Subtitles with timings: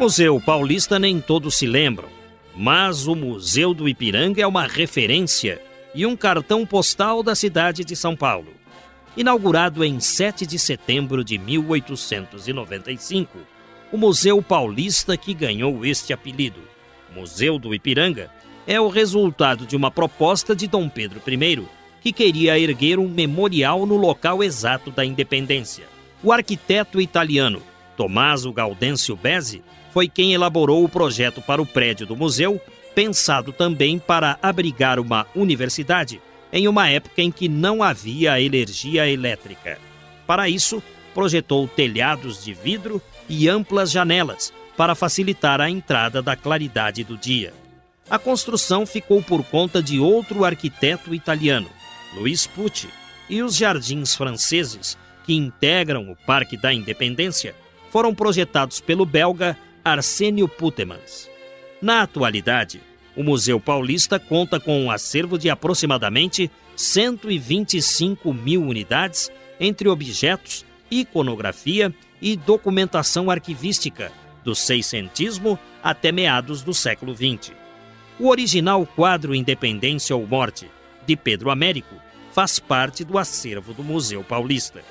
[0.00, 2.08] Museu Paulista nem todos se lembram,
[2.56, 5.60] mas o Museu do Ipiranga é uma referência
[5.94, 8.54] e um cartão postal da cidade de São Paulo.
[9.14, 13.36] Inaugurado em 7 de setembro de 1895,
[13.92, 16.60] o Museu Paulista que ganhou este apelido,
[17.14, 18.30] Museu do Ipiranga,
[18.66, 21.62] é o resultado de uma proposta de Dom Pedro I,
[22.00, 25.84] que queria erguer um memorial no local exato da independência.
[26.22, 27.62] O arquiteto italiano
[27.98, 32.60] Tommaso Gaudêncio Bezzi foi quem elaborou o projeto para o prédio do museu,
[32.94, 36.20] pensado também para abrigar uma universidade
[36.52, 39.78] em uma época em que não havia energia elétrica.
[40.26, 40.82] Para isso,
[41.14, 47.52] projetou telhados de vidro e amplas janelas para facilitar a entrada da claridade do dia.
[48.08, 51.68] A construção ficou por conta de outro arquiteto italiano,
[52.14, 52.88] Luiz Pucci,
[53.28, 57.54] e os jardins franceses, que integram o Parque da Independência,
[57.90, 61.28] foram projetados pelo belga Arsênio Putemans.
[61.80, 62.80] Na atualidade,
[63.16, 71.94] o Museu Paulista conta com um acervo de aproximadamente 125 mil unidades entre objetos, iconografia
[72.20, 74.12] e documentação arquivística,
[74.44, 77.52] do seiscentismo até meados do século XX.
[78.18, 80.70] O original quadro Independência ou Morte,
[81.06, 81.94] de Pedro Américo,
[82.32, 84.82] faz parte do acervo do Museu Paulista.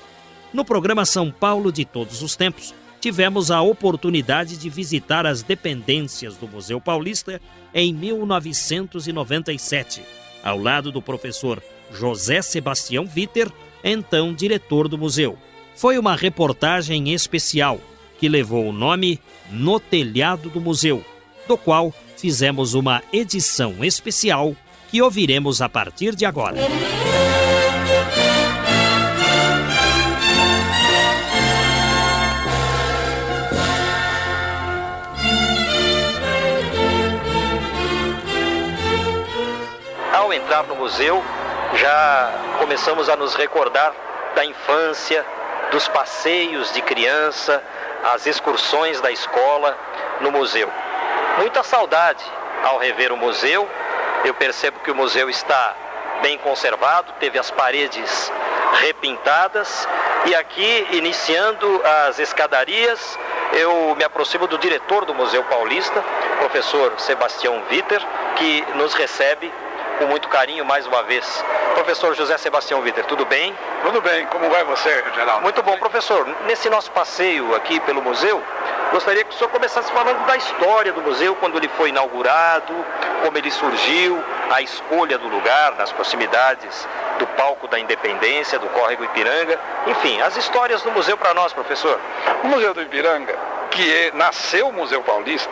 [0.52, 6.36] No programa São Paulo de Todos os Tempos, tivemos a oportunidade de visitar as dependências
[6.36, 7.42] do Museu Paulista
[7.74, 10.02] em 1997,
[10.44, 11.62] ao lado do professor
[11.92, 13.52] José Sebastião Viter,
[13.84, 15.38] então diretor do museu.
[15.76, 17.80] Foi uma reportagem especial
[18.20, 21.04] que levou o nome No Telhado do Museu,
[21.48, 24.56] do qual fizemos uma edição especial
[24.92, 26.58] que ouviremos a partir de agora.
[40.90, 41.24] Museu,
[41.76, 43.94] já começamos a nos recordar
[44.34, 45.24] da infância,
[45.70, 47.62] dos passeios de criança,
[48.12, 49.78] as excursões da escola
[50.20, 50.68] no museu.
[51.38, 52.24] Muita saudade
[52.64, 53.70] ao rever o museu.
[54.26, 55.76] Eu percebo que o museu está
[56.24, 58.32] bem conservado, teve as paredes
[58.82, 59.88] repintadas
[60.26, 63.18] e aqui, iniciando as escadarias,
[63.54, 66.04] eu me aproximo do diretor do Museu Paulista,
[66.40, 68.02] professor Sebastião Viter,
[68.38, 69.54] que nos recebe
[70.00, 71.44] com muito carinho mais uma vez.
[71.76, 73.54] Professor José Sebastião Vitor, tudo bem?
[73.84, 75.44] Tudo bem, como vai você, Geraldo?
[75.44, 76.26] Muito bom, professor.
[76.48, 78.42] Nesse nosso passeio aqui pelo museu,
[78.94, 82.74] gostaria que o senhor começasse falando da história do museu, quando ele foi inaugurado,
[83.24, 86.88] como ele surgiu, a escolha do lugar, nas proximidades
[87.20, 92.00] do palco da Independência, do Córrego Ipiranga, enfim, as histórias do museu para nós, professor.
[92.42, 93.38] O Museu do Ipiranga,
[93.70, 95.52] que é, nasceu o Museu Paulista,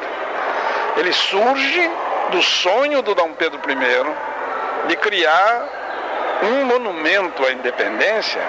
[0.96, 1.92] ele surge
[2.32, 4.37] do sonho do Dom Pedro I
[4.88, 5.68] de criar
[6.44, 8.42] um monumento à independência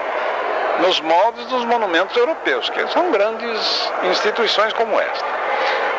[0.80, 5.24] nos moldes dos monumentos europeus, que são grandes instituições como esta.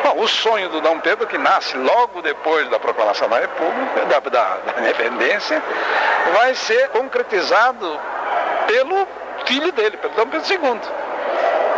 [0.02, 4.18] Bom, o sonho do Dom Pedro, que nasce logo depois da proclamação da República, da,
[4.20, 5.62] da, da independência,
[6.32, 8.00] vai ser concretizado
[8.66, 9.06] pelo
[9.44, 10.80] filho dele, pelo Dom Pedro II.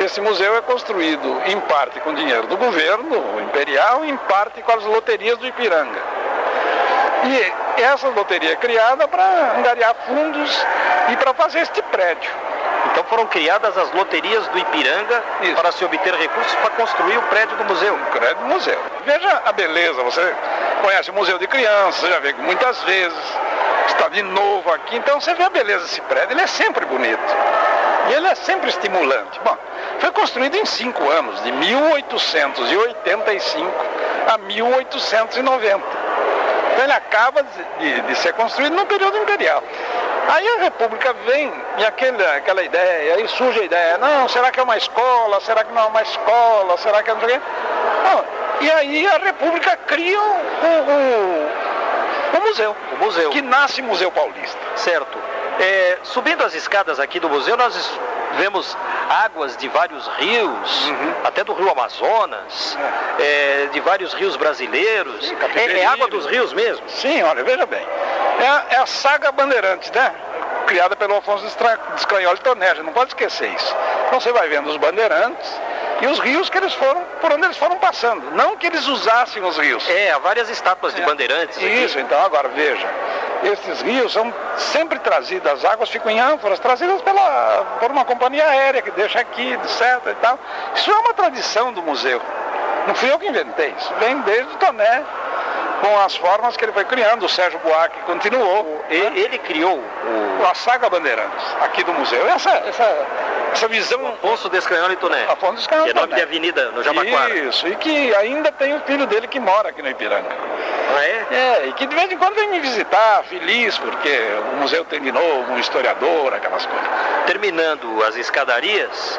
[0.04, 4.84] Esse museu é construído em parte com dinheiro do governo imperial, em parte com as
[4.84, 6.00] loterias do Ipiranga.
[7.24, 10.66] E essa loteria é criada para angariar fundos
[11.10, 12.30] e para fazer este prédio.
[12.90, 15.54] Então foram criadas as loterias do Ipiranga Isso.
[15.54, 17.94] para se obter recursos para construir o prédio do museu.
[17.94, 18.78] O prédio do museu.
[19.06, 20.34] Veja a beleza, você
[20.82, 23.18] conhece o Museu de Crianças, já vê muitas vezes,
[23.86, 27.22] está de novo aqui, então você vê a beleza desse prédio, ele é sempre bonito.
[28.08, 29.38] E ele é sempre estimulante.
[29.44, 29.56] Bom,
[30.00, 33.70] foi construído em cinco anos, de 1885
[34.26, 36.01] a 1890.
[36.72, 37.44] Então ele acaba
[37.78, 39.62] de, de ser construído no período imperial.
[40.28, 44.60] Aí a República vem e aquele, aquela ideia, aí surge a ideia, não, será que
[44.60, 45.40] é uma escola?
[45.40, 46.78] Será que não é uma escola?
[46.78, 47.40] Será que é não sei o quê?
[48.04, 48.24] Não,
[48.60, 52.76] e aí a República cria o, o, O museu.
[52.92, 53.30] O museu.
[53.30, 54.58] Que nasce Museu Paulista.
[54.76, 55.18] Certo.
[55.60, 57.76] É, subindo as escadas aqui do museu, nós
[58.36, 58.76] vemos
[59.08, 61.14] águas de vários rios, uhum.
[61.24, 62.76] até do rio Amazonas,
[63.18, 63.64] é.
[63.64, 65.26] É, de vários rios brasileiros.
[65.26, 66.88] Sim, é, é, água dos rios mesmo?
[66.88, 67.86] Sim, olha, veja bem.
[68.40, 70.14] É a, é a saga Bandeirantes, né?
[70.66, 71.44] Criada pelo Afonso
[71.94, 73.76] Descranholi Tonérgio, não pode esquecer isso.
[74.06, 75.60] Então você vai vendo os bandeirantes,
[76.02, 78.32] e os rios que eles foram, por onde eles foram passando.
[78.32, 79.88] Não que eles usassem os rios.
[79.88, 81.04] É, há várias estátuas de é.
[81.04, 81.56] bandeirantes.
[81.62, 82.88] Isso, então agora veja.
[83.42, 88.46] Esses rios são sempre trazidas, as águas ficam em ânforas, trazidas pela, por uma companhia
[88.46, 90.06] aérea que deixa aqui, etc.
[90.06, 90.38] E tal.
[90.74, 92.20] Isso é uma tradição do museu.
[92.86, 95.02] Não fui eu que inventei, isso vem desde o Toné,
[95.82, 97.26] com as formas que ele foi criando.
[97.26, 98.84] O Sérgio Buarque continuou.
[98.88, 99.18] Ele, né?
[99.18, 100.46] ele criou o...
[100.46, 102.24] a saga Bandeirantes aqui do museu.
[102.28, 103.06] Essa, essa,
[103.52, 104.06] essa visão.
[104.06, 105.24] Afonso Descanhão e Toné.
[105.28, 107.34] Afonso Descanhão Que é nome de avenida no Jabaquara.
[107.36, 110.30] Isso, e que ainda tem o filho dele que mora aqui no Ipiranga.
[110.94, 111.26] Ah, é?
[111.30, 114.10] É, e que de vez em quando vem me visitar, feliz, porque
[114.52, 116.88] o museu tem de novo um historiador, aquelas coisas.
[117.26, 119.18] Terminando as escadarias,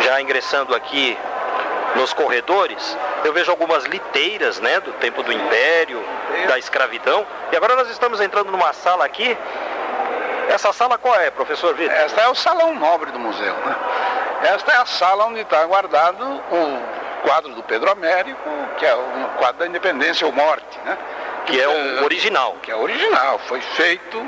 [0.00, 1.18] já ingressando aqui
[1.94, 6.02] nos corredores, eu vejo algumas liteiras, né, do tempo do Império,
[6.48, 7.26] da escravidão.
[7.52, 9.36] E agora nós estamos entrando numa sala aqui.
[10.48, 11.94] Essa sala qual é, professor Vitor?
[11.94, 13.76] Esta é o salão nobre do museu, né?
[14.54, 19.28] Esta é a sala onde está guardado o quadro do Pedro Américo, que é o
[19.38, 20.96] quadro da Independência ou Morte, né?
[21.46, 22.56] Que é o original.
[22.62, 24.24] Que é original, foi feito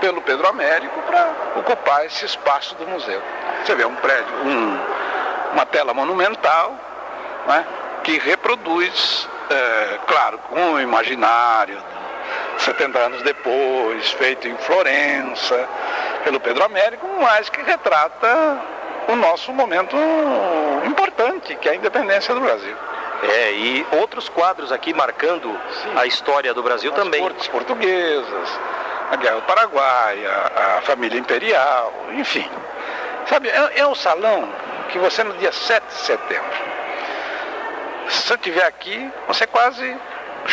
[0.00, 3.20] pelo Pedro Américo para ocupar esse espaço do museu.
[3.64, 4.78] Você vê um prédio, um,
[5.52, 6.74] uma tela monumental,
[7.46, 7.64] né,
[8.04, 11.78] que reproduz, é, claro, com o imaginário,
[12.58, 15.68] 70 anos depois, feito em Florença,
[16.24, 18.60] pelo Pedro Américo, mas que retrata
[19.08, 19.96] o nosso momento
[20.86, 22.76] importante, que é a independência do Brasil.
[23.22, 25.50] É, e outros quadros aqui marcando
[25.82, 25.92] Sim.
[25.96, 27.26] a história do Brasil As também.
[27.26, 28.60] As portuguesas,
[29.10, 32.48] a Guerra do Paraguai, a, a família imperial, enfim.
[33.26, 34.48] Sabe, é, é o salão
[34.90, 36.68] que você no dia 7 de setembro,
[38.08, 39.96] se eu estiver aqui, você quase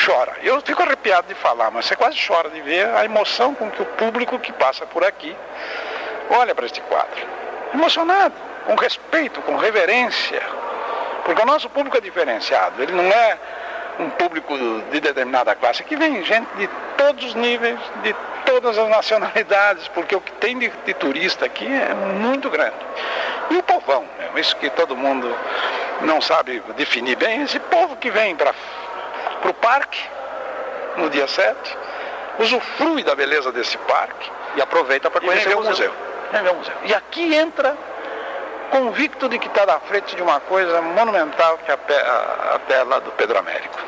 [0.06, 0.36] chora.
[0.44, 3.82] Eu fico arrepiado de falar, mas você quase chora de ver a emoção com que
[3.82, 5.36] o público que passa por aqui
[6.30, 7.26] olha para este quadro.
[7.74, 8.36] Emocionado,
[8.66, 10.42] com respeito, com reverência.
[11.24, 13.38] Porque o nosso público é diferenciado, ele não é
[14.00, 14.58] um público
[14.92, 18.14] de determinada classe, aqui vem gente de todos os níveis, de
[18.46, 22.76] todas as nacionalidades, porque o que tem de, de turista aqui é muito grande.
[23.50, 25.34] E o povão, isso que todo mundo
[26.02, 28.54] não sabe definir bem, esse povo que vem para
[29.46, 30.04] o parque
[30.98, 31.78] no dia 7,
[32.40, 35.94] usufrui da beleza desse parque e aproveita para conhecer o museu.
[36.32, 36.54] museu.
[36.54, 36.74] o museu.
[36.84, 37.76] E aqui entra
[38.66, 43.12] convicto de que está na frente de uma coisa monumental que é a, tela do
[43.12, 43.80] Pedro Américo.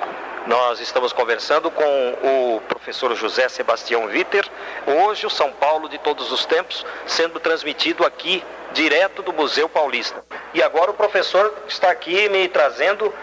[0.45, 1.83] Nós estamos conversando com
[2.23, 4.49] o professor José Sebastião Viter.
[4.85, 8.41] Hoje, o São Paulo de todos os tempos, sendo transmitido aqui,
[8.71, 10.23] direto do Museu Paulista.
[10.53, 13.13] E agora o professor está aqui me trazendo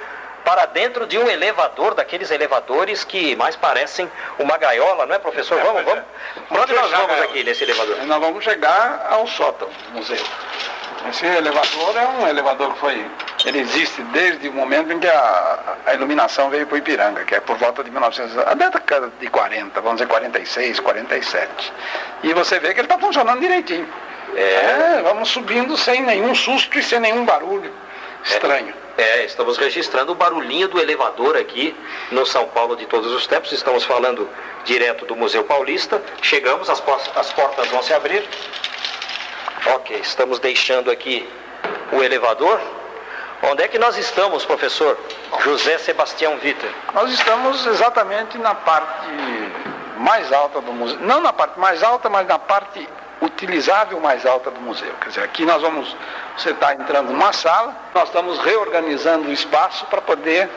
[0.45, 5.59] para dentro de um elevador, daqueles elevadores que mais parecem uma gaiola, não é, professor?
[5.63, 6.05] Vamos, vamos.
[6.49, 7.97] Para onde nós vamos aqui nesse elevador?
[8.05, 10.23] Nós vamos chegar ao sótão do museu.
[11.09, 13.07] Esse elevador é um elevador que foi.
[13.45, 17.35] Ele existe desde o momento em que a, a iluminação veio para o Ipiranga, que
[17.35, 21.73] é por volta de 1900, a década de 40, vamos dizer 46, 47.
[22.23, 23.87] E você vê que ele está funcionando direitinho.
[24.35, 24.41] É.
[24.41, 27.73] é, vamos subindo sem nenhum susto e sem nenhum barulho
[28.25, 28.75] estranho.
[28.97, 31.77] É, é, estamos registrando o barulhinho do elevador aqui
[32.11, 33.53] no São Paulo de todos os tempos.
[33.53, 34.29] Estamos falando
[34.65, 36.01] direto do Museu Paulista.
[36.23, 36.83] Chegamos, as,
[37.15, 38.27] as portas vão se abrir.
[39.67, 41.27] Ok, estamos deixando aqui
[41.93, 42.61] o elevador.
[43.43, 44.99] Onde é que nós estamos, professor
[45.41, 46.71] José Sebastião Vitor?
[46.93, 49.07] Nós estamos exatamente na parte
[49.97, 50.99] mais alta do museu.
[51.01, 52.87] Não na parte mais alta, mas na parte
[53.23, 54.93] utilizável mais alta do museu.
[55.01, 55.97] Quer dizer, aqui nós vamos,
[56.37, 60.51] você está entrando numa sala, nós estamos reorganizando o espaço para poder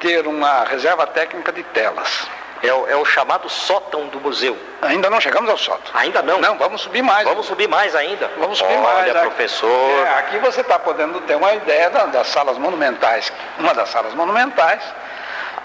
[0.00, 2.28] ter uma reserva técnica de telas.
[2.62, 4.56] É o, é o, chamado sótão do museu.
[4.82, 5.92] Ainda não chegamos ao sótão.
[5.94, 6.40] Ainda não?
[6.40, 7.26] Não, vamos subir mais.
[7.26, 8.30] Vamos subir mais ainda?
[8.36, 9.10] Vamos subir Olha, mais.
[9.10, 10.06] Olha, professor.
[10.06, 14.14] É, aqui você está podendo ter uma ideia da, das salas monumentais, uma das salas
[14.14, 14.82] monumentais,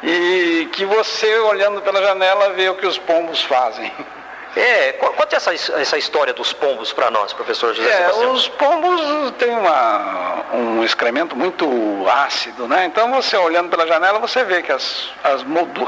[0.03, 3.91] e que você, olhando pela janela, vê o que os pombos fazem.
[4.55, 8.31] É, conte essa, essa história dos pombos para nós, professor José é, Sebastião.
[8.33, 11.65] Os pombos têm uma, um excremento muito
[12.07, 12.85] ácido, né?
[12.85, 15.43] Então você olhando pela janela, você vê que as, as,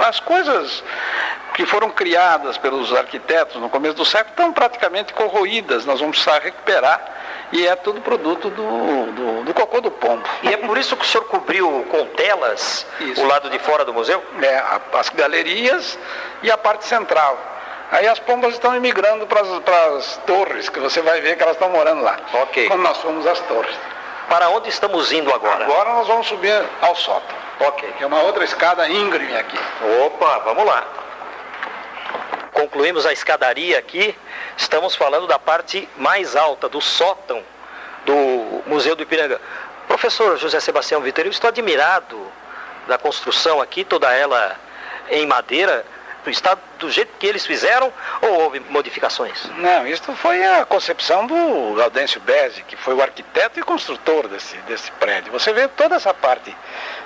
[0.08, 0.84] as coisas
[1.54, 6.44] que foram criadas pelos arquitetos no começo do século estão praticamente corroídas, nós vamos precisar
[6.44, 7.16] recuperar
[7.52, 10.24] e é tudo produto do, do, do, cocô do pombo.
[10.44, 13.22] E é por isso que o senhor cobriu com telas isso.
[13.22, 14.22] o lado de fora do museu?
[14.42, 15.98] É, as galerias
[16.42, 17.55] e a parte central.
[17.96, 21.70] Aí as pombas estão imigrando para as torres, que você vai ver que elas estão
[21.70, 22.18] morando lá.
[22.34, 22.68] Ok.
[22.68, 23.74] Quando nós fomos às torres.
[24.28, 25.64] Para onde estamos indo agora?
[25.64, 27.38] Agora nós vamos subir ao sótão.
[27.62, 27.90] Ok.
[27.98, 29.58] Que é uma outra escada íngreme aqui.
[30.06, 30.84] Opa, vamos lá.
[32.52, 34.14] Concluímos a escadaria aqui.
[34.58, 37.42] Estamos falando da parte mais alta, do sótão
[38.04, 39.40] do Museu do Ipiranga.
[39.88, 42.30] Professor José Sebastião eu estou admirado
[42.88, 44.60] da construção aqui, toda ela
[45.10, 45.86] em madeira
[46.32, 47.92] está do jeito que eles fizeram
[48.22, 49.50] ou houve modificações?
[49.58, 54.56] Não, isso foi a concepção do Gaudêncio Bezzi, que foi o arquiteto e construtor desse,
[54.60, 55.32] desse prédio.
[55.32, 56.56] Você vê toda essa parte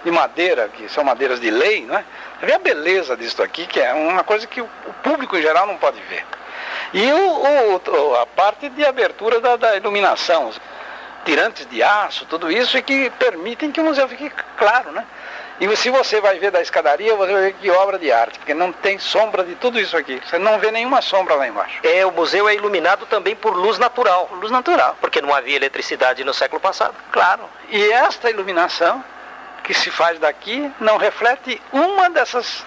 [0.03, 2.05] de madeira, que são madeiras de lei, né?
[2.39, 4.69] Você vê a beleza disso aqui, que é uma coisa que o
[5.03, 6.25] público em geral não pode ver.
[6.93, 10.51] E o, o a parte de abertura da, da iluminação,
[11.25, 15.05] tirantes de aço, tudo isso, e que permitem que o museu fique claro, né?
[15.60, 18.54] E se você vai ver da escadaria, você vai ver que obra de arte, porque
[18.54, 20.22] não tem sombra de tudo isso aqui.
[20.25, 21.80] Você não vê nenhuma sombra lá embaixo.
[21.84, 24.30] É, o museu é iluminado também por luz natural.
[24.34, 24.96] Luz natural.
[25.01, 26.96] Porque não havia eletricidade no século passado.
[27.12, 27.44] Claro.
[27.70, 29.04] E esta iluminação
[29.63, 32.66] que se faz daqui não reflete uma dessas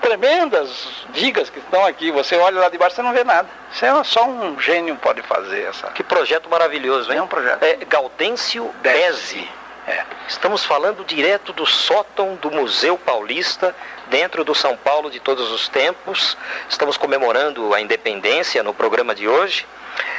[0.00, 2.10] tremendas vigas que estão aqui.
[2.10, 3.48] Você olha lá de baixo, você não vê nada.
[3.72, 5.88] Isso é só um gênio pode fazer essa.
[5.88, 7.18] Que projeto maravilhoso, hein?
[7.18, 7.62] É um projeto.
[7.62, 9.46] É Gaudêncio Bezzi.
[9.88, 10.04] É.
[10.28, 13.74] Estamos falando direto do sótão do Museu Paulista,
[14.08, 16.36] dentro do São Paulo de todos os tempos.
[16.68, 19.66] Estamos comemorando a independência no programa de hoje.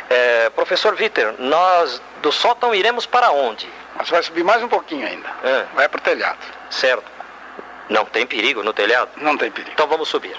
[0.10, 3.70] É, professor Vitor, nós do sótão iremos para onde?
[4.00, 5.30] Você vai subir mais um pouquinho ainda.
[5.44, 5.66] É.
[5.76, 6.40] Vai para o telhado.
[6.72, 7.06] Certo.
[7.88, 9.12] Não tem perigo no telhado?
[9.18, 9.72] Não tem perigo.
[9.74, 10.36] Então vamos subir.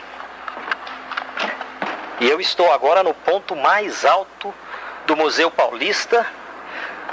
[2.18, 4.52] E eu estou agora no ponto mais alto
[5.06, 6.26] do Museu Paulista,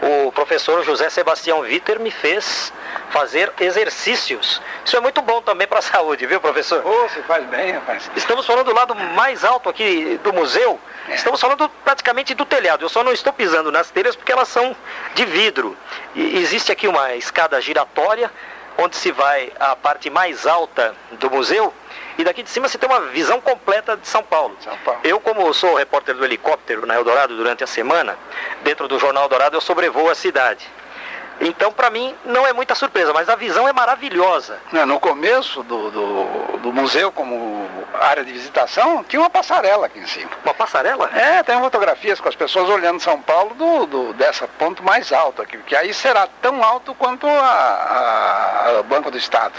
[0.01, 2.71] o professor José Sebastião Viter me fez
[3.09, 4.61] fazer exercícios.
[4.85, 6.81] Isso é muito bom também para a saúde, viu, professor?
[6.85, 8.09] Oh, você faz bem, rapaz.
[8.15, 10.79] Estamos falando do lado mais alto aqui do museu.
[11.09, 11.15] É.
[11.15, 12.83] Estamos falando praticamente do telhado.
[12.83, 14.75] Eu só não estou pisando nas telhas porque elas são
[15.15, 15.75] de vidro.
[16.13, 18.31] E existe aqui uma escada giratória
[18.77, 21.73] onde se vai à parte mais alta do museu
[22.17, 24.55] e daqui de cima você tem uma visão completa de São Paulo.
[24.59, 24.99] São Paulo.
[25.03, 28.17] Eu, como sou repórter do helicóptero na Eldorado durante a semana,
[28.63, 30.67] dentro do Jornal Eldorado eu sobrevoo a cidade.
[31.39, 34.59] Então, para mim, não é muita surpresa, mas a visão é maravilhosa.
[34.87, 40.07] No começo do, do, do, museu, como área de visitação, tinha uma passarela aqui em
[40.07, 40.31] cima.
[40.43, 41.09] Uma passarela?
[41.13, 45.41] É, tem fotografias com as pessoas olhando São Paulo do, do dessa ponto mais alto
[45.41, 49.53] aqui, que aí será tão alto quanto o Banco do Estado.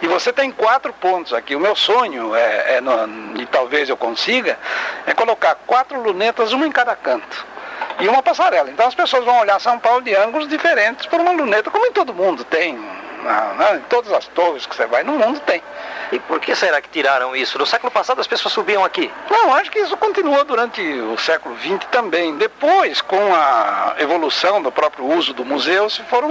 [0.00, 1.56] E você tem quatro pontos aqui.
[1.56, 4.56] O meu sonho, é, é no, e talvez eu consiga,
[5.04, 7.57] é colocar quatro lunetas, uma em cada canto
[8.00, 8.70] e uma passarela.
[8.70, 11.92] Então as pessoas vão olhar São Paulo de ângulos diferentes por uma luneta, como em
[11.92, 12.74] todo mundo tem.
[12.74, 15.62] em todas as torres que você vai no mundo tem.
[16.10, 17.58] E por que será que tiraram isso?
[17.58, 19.10] No século passado as pessoas subiam aqui?
[19.30, 22.36] Não, acho que isso continuou durante o século XX também.
[22.36, 26.30] Depois, com a evolução do próprio uso do museu, se, foram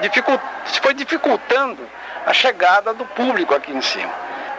[0.00, 0.40] dificult...
[0.66, 1.88] se foi dificultando
[2.26, 4.12] a chegada do público aqui em cima.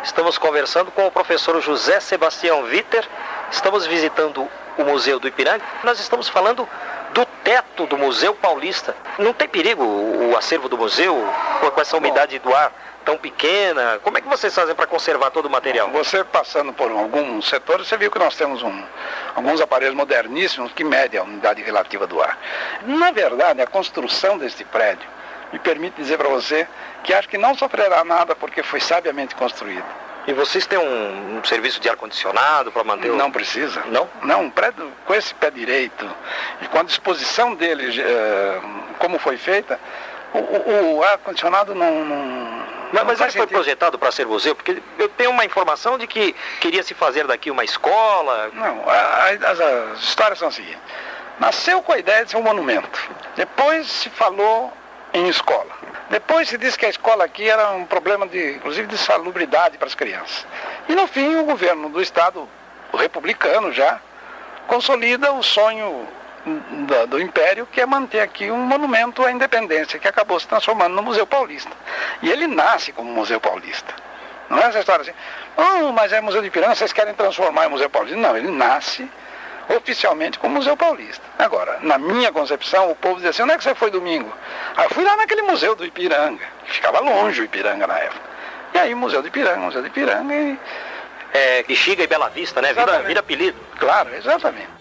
[0.04, 3.06] Estamos conversando com o professor José Sebastião Viter.
[3.52, 4.48] Estamos visitando
[4.82, 6.68] o Museu do Ipiranga, nós estamos falando
[7.14, 8.96] do teto do Museu Paulista.
[9.18, 11.16] Não tem perigo o acervo do museu
[11.74, 12.72] com essa umidade do ar
[13.04, 14.00] tão pequena?
[14.04, 15.90] Como é que vocês fazem para conservar todo o material?
[15.90, 18.84] Você passando por alguns setores, você viu que nós temos um,
[19.36, 22.38] alguns aparelhos moderníssimos que medem a umidade relativa do ar.
[22.86, 25.10] Na verdade, a construção deste prédio
[25.52, 26.68] me permite dizer para você
[27.04, 30.09] que acho que não sofrerá nada porque foi sabiamente construído.
[30.30, 33.16] E vocês têm um, um serviço de ar-condicionado para manter o...
[33.16, 33.82] Não precisa.
[33.88, 34.08] Não?
[34.22, 36.08] Não, um prédio com esse pé direito
[36.62, 38.62] e com a disposição dele, eh,
[39.00, 39.80] como foi feita,
[40.32, 42.66] o, o, o ar-condicionado não, não...
[42.94, 44.56] Mas, mas ele foi projetado para ser museu?
[44.56, 48.52] Porque eu tenho uma informação de que queria se fazer daqui uma escola.
[48.54, 50.80] Não, as, as histórias são as seguintes.
[51.40, 53.10] Nasceu com a ideia de ser um monumento.
[53.36, 54.72] Depois se falou
[55.12, 55.79] em escola.
[56.10, 59.88] Depois se disse que a escola aqui era um problema de, inclusive, de salubridade para
[59.88, 60.46] as crianças.
[60.88, 62.48] E no fim o governo do Estado
[62.94, 64.00] republicano já
[64.68, 66.08] consolida o sonho
[66.46, 70.96] do, do, Império, que é manter aqui um monumento à independência, que acabou se transformando
[70.96, 71.72] no Museu Paulista.
[72.22, 73.94] E ele nasce como Museu Paulista.
[74.50, 75.14] Não é essa história assim,
[75.58, 78.20] oh, mas é Museu de Ipiranga, vocês querem transformar em Museu Paulista.
[78.20, 79.10] Não, ele nasce
[79.70, 81.24] oficialmente como Museu Paulista.
[81.38, 84.32] Agora, na minha concepção, o povo dizia assim, onde é que você foi domingo?
[84.76, 88.30] Ah, eu fui lá naquele museu do Ipiranga, que ficava longe o Ipiranga na época.
[88.74, 90.60] E aí, Museu do Ipiranga, Museu do Ipiranga, e
[91.34, 92.74] é, Bexiga e Bela Vista, né?
[92.74, 93.58] Vira, vira apelido.
[93.78, 94.80] Claro, exatamente.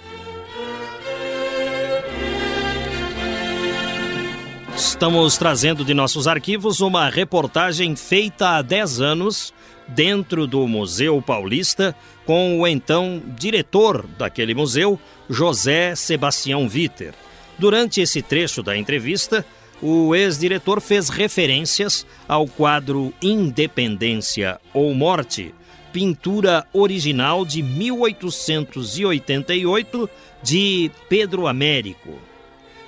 [4.74, 9.52] Estamos trazendo de nossos arquivos uma reportagem feita há 10 anos
[9.88, 14.98] dentro do Museu Paulista com o então diretor daquele museu,
[15.30, 17.14] José Sebastião Viter.
[17.58, 19.44] Durante esse trecho da entrevista,
[19.80, 25.54] o ex-diretor fez referências ao quadro Independência ou Morte,
[25.92, 30.10] pintura original de 1888
[30.42, 32.18] de Pedro Américo.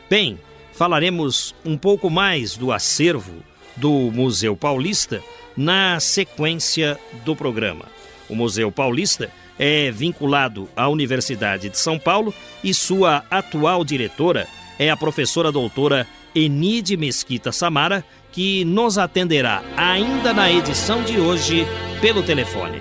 [0.08, 0.40] Bem,
[0.72, 3.34] falaremos um pouco mais do acervo
[3.76, 5.22] do Museu Paulista
[5.56, 7.86] na sequência do programa.
[8.28, 12.32] O Museu Paulista é vinculado à Universidade de São Paulo
[12.64, 14.46] e sua atual diretora
[14.78, 18.02] é a professora doutora Enide Mesquita Samara,
[18.32, 21.66] que nos atenderá ainda na edição de hoje
[22.00, 22.80] pelo telefone.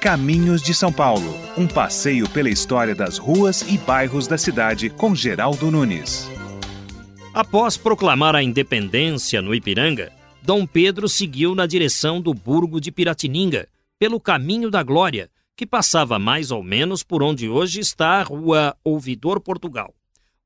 [0.00, 5.14] Caminhos de São Paulo, um passeio pela história das ruas e bairros da cidade com
[5.14, 6.30] Geraldo Nunes.
[7.32, 10.12] Após proclamar a independência no Ipiranga,
[10.46, 13.66] Dom Pedro seguiu na direção do Burgo de Piratininga,
[13.98, 18.76] pelo Caminho da Glória, que passava mais ou menos por onde hoje está a Rua
[18.84, 19.94] Ouvidor Portugal.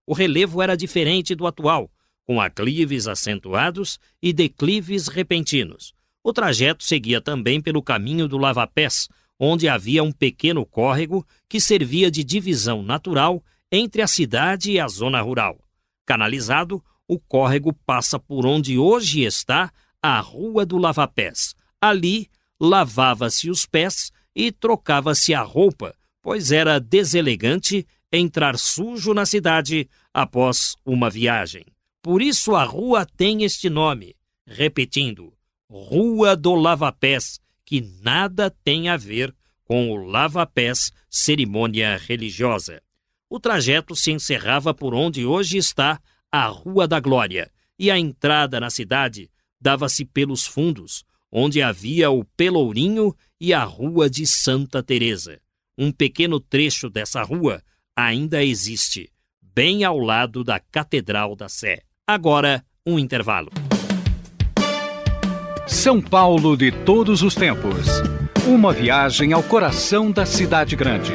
[0.07, 1.91] O relevo era diferente do atual,
[2.25, 5.93] com aclives acentuados e declives repentinos.
[6.23, 12.09] O trajeto seguia também pelo caminho do Lavapés, onde havia um pequeno córrego que servia
[12.09, 15.59] de divisão natural entre a cidade e a zona rural.
[16.07, 21.55] Canalizado, o córrego passa por onde hoje está a Rua do Lavapés.
[21.81, 22.29] Ali,
[22.61, 30.75] lavava-se os pés e trocava-se a roupa, pois era deselegante entrar sujo na cidade após
[30.85, 31.65] uma viagem.
[32.03, 34.15] Por isso a rua tem este nome,
[34.47, 35.33] repetindo,
[35.71, 42.81] Rua do Lavapés, que nada tem a ver com o lavapés cerimônia religiosa.
[43.29, 46.01] O trajeto se encerrava por onde hoje está
[46.33, 52.25] a Rua da Glória, e a entrada na cidade dava-se pelos fundos, onde havia o
[52.25, 55.41] Pelourinho e a Rua de Santa Teresa.
[55.77, 57.63] Um pequeno trecho dessa rua
[57.95, 59.11] ainda existe,
[59.41, 61.83] bem ao lado da Catedral da Sé.
[62.07, 63.51] Agora, um intervalo.
[65.67, 67.87] São Paulo de todos os tempos.
[68.47, 71.13] Uma viagem ao coração da cidade grande.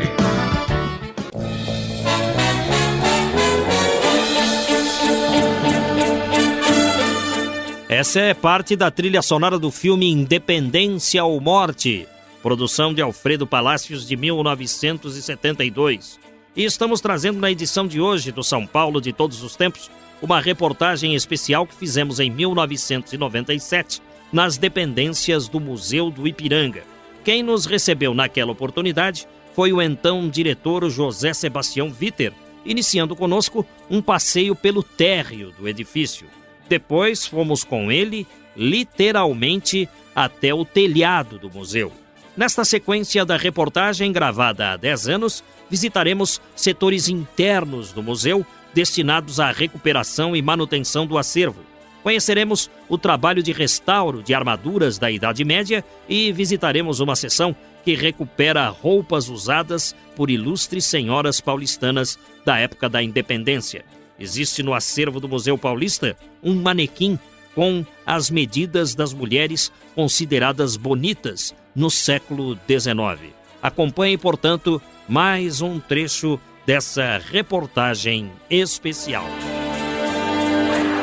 [8.04, 12.06] Essa é parte da trilha sonora do filme Independência ou Morte,
[12.42, 16.20] produção de Alfredo Palácios de 1972.
[16.54, 19.90] E estamos trazendo na edição de hoje do São Paulo de Todos os Tempos
[20.22, 24.02] uma reportagem especial que fizemos em 1997
[24.34, 26.84] nas dependências do Museu do Ipiranga.
[27.24, 32.34] Quem nos recebeu naquela oportunidade foi o então diretor José Sebastião Viter,
[32.66, 36.28] iniciando conosco um passeio pelo térreo do edifício.
[36.68, 41.92] Depois fomos com ele, literalmente, até o telhado do museu.
[42.36, 49.52] Nesta sequência da reportagem gravada há 10 anos, visitaremos setores internos do museu destinados à
[49.52, 51.62] recuperação e manutenção do acervo.
[52.02, 57.96] Conheceremos o trabalho de restauro de armaduras da Idade Média e visitaremos uma seção que
[57.96, 63.86] recupera roupas usadas por ilustres senhoras paulistanas da época da independência.
[64.24, 67.20] Existe no acervo do Museu Paulista um manequim
[67.54, 73.34] com as medidas das mulheres consideradas bonitas no século XIX.
[73.62, 79.26] Acompanhe, portanto, mais um trecho dessa reportagem especial.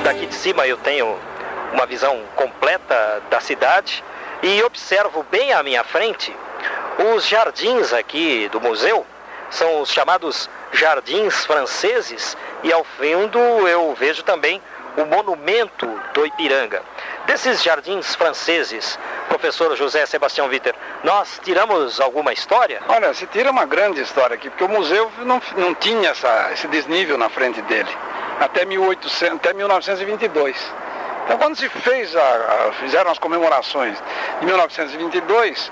[0.02, 1.14] Daqui de cima eu tenho
[1.74, 4.02] uma visão completa da cidade
[4.42, 6.34] e observo bem à minha frente
[7.14, 9.04] os jardins aqui do museu.
[9.50, 14.60] São os chamados jardins franceses e ao fundo eu vejo também
[14.96, 16.82] o monumento do Ipiranga.
[17.26, 22.80] Desses jardins franceses, professor José Sebastião Witter, nós tiramos alguma história?
[22.88, 26.66] Olha, se tira uma grande história aqui, porque o museu não, não tinha essa, esse
[26.68, 27.90] desnível na frente dele,
[28.40, 30.56] até, 1800, até 1922.
[31.24, 33.96] Então, quando se fez a, a, fizeram as comemorações
[34.40, 35.70] de 1922,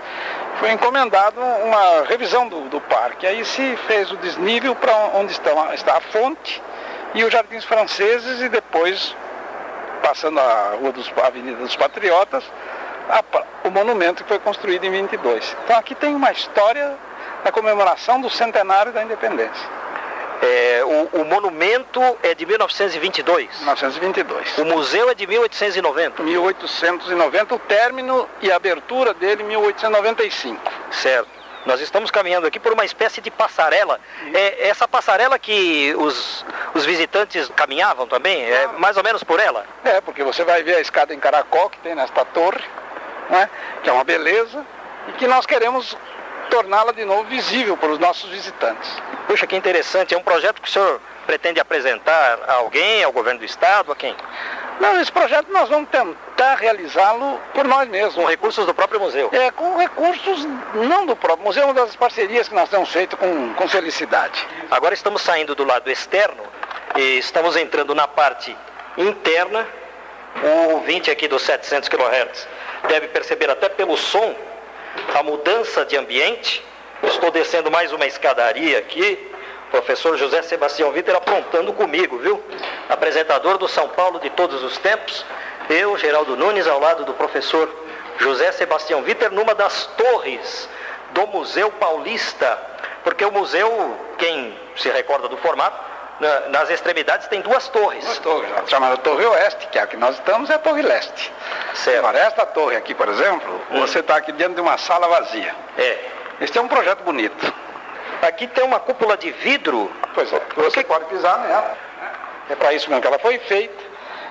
[0.58, 3.26] foi encomendado uma revisão do, do parque.
[3.26, 6.62] Aí se fez o desnível para onde está, está a fonte
[7.14, 9.16] e os jardins franceses e depois,
[10.02, 12.44] passando a Rua dos, a Avenida dos Patriotas,
[13.08, 13.22] a,
[13.66, 15.56] o monumento que foi construído em 22.
[15.64, 16.96] Então aqui tem uma história
[17.44, 19.68] da comemoração do centenário da independência.
[20.40, 23.58] É, o, o, monumento é de 1922.
[23.58, 24.58] 1922.
[24.58, 26.22] O museu é de 1890.
[26.22, 30.60] 1890, o término e a abertura dele 1895.
[30.92, 31.38] Certo.
[31.66, 34.00] Nós estamos caminhando aqui por uma espécie de passarela.
[34.32, 38.42] É essa passarela que os, os visitantes caminhavam também?
[38.42, 39.66] É mais ou menos por ela?
[39.84, 42.64] É, porque você vai ver a escada em caracol que tem nesta torre,
[43.28, 43.50] né,
[43.82, 44.64] que é uma beleza,
[45.08, 45.96] e que nós queremos
[46.50, 48.90] torná-la de novo visível para os nossos visitantes.
[49.26, 50.14] Puxa, que interessante.
[50.14, 53.96] É um projeto que o senhor pretende apresentar a alguém, ao governo do estado, a
[53.96, 54.16] quem?
[54.80, 58.14] Não, esse projeto nós vamos tentar realizá-lo por nós mesmos.
[58.14, 59.28] Com recursos do próprio museu?
[59.32, 63.54] É, com recursos não do próprio museu, uma das parcerias que nós temos feito com,
[63.54, 64.46] com felicidade.
[64.70, 66.42] Agora estamos saindo do lado externo
[66.96, 68.56] e estamos entrando na parte
[68.96, 69.66] interna.
[70.42, 72.48] O ouvinte aqui dos 700 kHz
[72.88, 74.34] deve perceber até pelo som
[75.14, 76.64] a mudança de ambiente.
[77.02, 79.30] Estou descendo mais uma escadaria aqui.
[79.70, 82.42] Professor José Sebastião Vitor apontando comigo, viu?
[82.88, 85.24] Apresentador do São Paulo de todos os tempos.
[85.68, 87.70] Eu, Geraldo Nunes, ao lado do professor
[88.18, 90.68] José Sebastião Vitor, numa das torres
[91.10, 92.58] do Museu Paulista.
[93.04, 95.87] Porque o museu, quem se recorda do formato,
[96.50, 98.04] nas extremidades tem duas torres.
[98.04, 101.32] Duas torres, chamada Torre Oeste, que é a que nós estamos, é a Torre Leste.
[101.74, 101.98] Certo.
[101.98, 103.80] Agora, esta torre aqui, por exemplo, hum.
[103.80, 105.54] você está aqui dentro de uma sala vazia.
[105.76, 105.98] É.
[106.40, 107.52] Este é um projeto bonito.
[108.22, 109.90] Aqui tem uma cúpula de vidro.
[110.14, 110.88] Pois é, você que...
[110.88, 111.76] pode pisar nela.
[112.50, 113.84] É para isso mesmo que ela foi feita.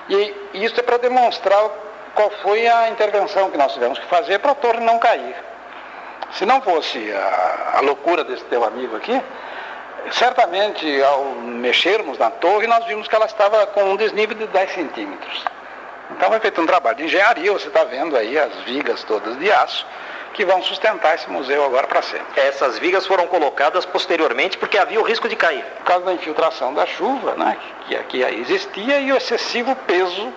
[0.08, 1.70] E isso é para demonstrar
[2.14, 5.36] qual foi a intervenção que nós tivemos que fazer para a torre não cair.
[6.32, 9.22] Se não fosse a, a loucura desse teu amigo aqui,
[10.12, 14.72] certamente ao mexermos na torre nós vimos que ela estava com um desnível de 10
[14.72, 15.44] centímetros.
[16.10, 19.50] Então foi feito um trabalho de engenharia, você está vendo aí as vigas todas de
[19.50, 19.86] aço
[20.34, 22.40] que vão sustentar esse museu agora para sempre.
[22.40, 25.64] Essas vigas foram colocadas posteriormente porque havia o risco de cair.
[25.78, 30.32] Por causa da infiltração da chuva, né, que aqui existia, e o excessivo peso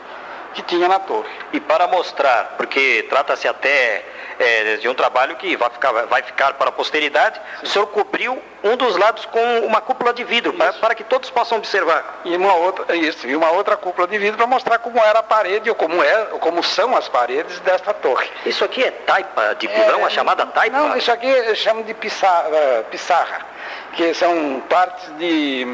[0.54, 1.30] que tinha na torre.
[1.54, 4.04] E para mostrar, porque trata-se até
[4.42, 8.42] é, de um trabalho que vai ficar, vai ficar para a posteridade, o senhor cobriu
[8.64, 12.22] um dos lados com uma cúpula de vidro, para, para, que todos possam observar.
[12.26, 15.24] E uma outra, isso, e uma outra cúpula de vidro para mostrar como era a
[15.24, 18.30] parede, ou como, é, ou como são as paredes desta torre.
[18.46, 20.78] Isso aqui é taipa de pudrão, é, a chamada taipa?
[20.78, 23.46] Não, isso aqui chama de pissarra, eh, pissarra
[23.94, 25.66] que são partes de,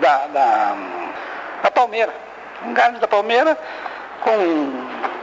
[0.00, 0.76] da, da,
[1.62, 2.12] da palmeira.
[2.64, 3.56] Um galho da palmeira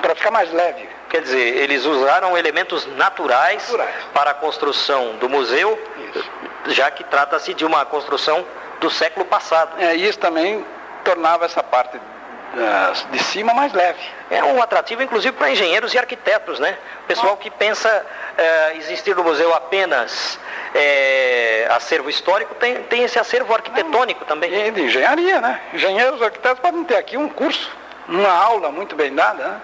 [0.02, 0.99] para ficar mais leve.
[1.10, 3.96] Quer dizer, eles usaram elementos naturais, naturais.
[4.14, 5.78] para a construção do museu,
[6.14, 6.32] isso.
[6.68, 8.46] já que trata-se de uma construção
[8.80, 9.82] do século passado.
[9.82, 10.66] É, isso também
[11.04, 14.00] tornava essa parte uh, de cima mais leve.
[14.30, 16.78] É um atrativo, inclusive, para engenheiros e arquitetos, né?
[17.08, 20.40] Pessoal que pensa uh, existir no museu apenas
[20.76, 24.68] é, acervo histórico, tem, tem esse acervo arquitetônico Não, também.
[24.68, 25.60] E de engenharia, né?
[25.74, 29.44] Engenheiros e arquitetos podem ter aqui um curso uma aula muito bem dada.
[29.44, 29.62] Né?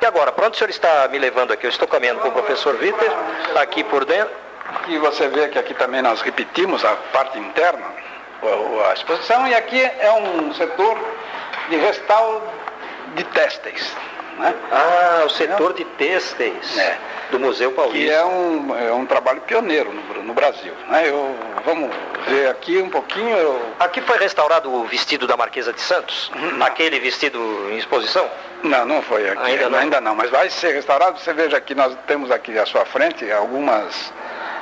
[0.00, 1.66] E agora, para onde o senhor está me levando aqui?
[1.66, 3.10] Eu estou caminhando com o professor Vitor,
[3.56, 4.34] aqui por dentro.
[4.88, 7.86] E você vê que aqui também nós repetimos a parte interna,
[8.88, 10.98] a exposição, e aqui é um setor
[11.68, 12.42] de restauro
[13.14, 13.92] de têxteis.
[14.38, 14.54] Né?
[14.70, 16.98] Ah, o setor de têxteis é.
[17.30, 18.06] do Museu Paulista.
[18.06, 20.74] Que é um, é um trabalho pioneiro no, no Brasil.
[20.88, 21.08] Né?
[21.08, 21.90] Eu, vamos
[22.28, 23.34] ver aqui um pouquinho.
[23.34, 23.60] Eu...
[23.80, 26.30] Aqui foi restaurado o vestido da Marquesa de Santos?
[26.34, 26.66] Não.
[26.66, 27.38] Aquele vestido
[27.70, 28.28] em exposição?
[28.62, 29.42] Não, não foi aqui.
[29.42, 29.78] Ainda não?
[29.78, 31.18] Ainda não, mas vai ser restaurado.
[31.18, 34.12] Você veja que nós temos aqui à sua frente algumas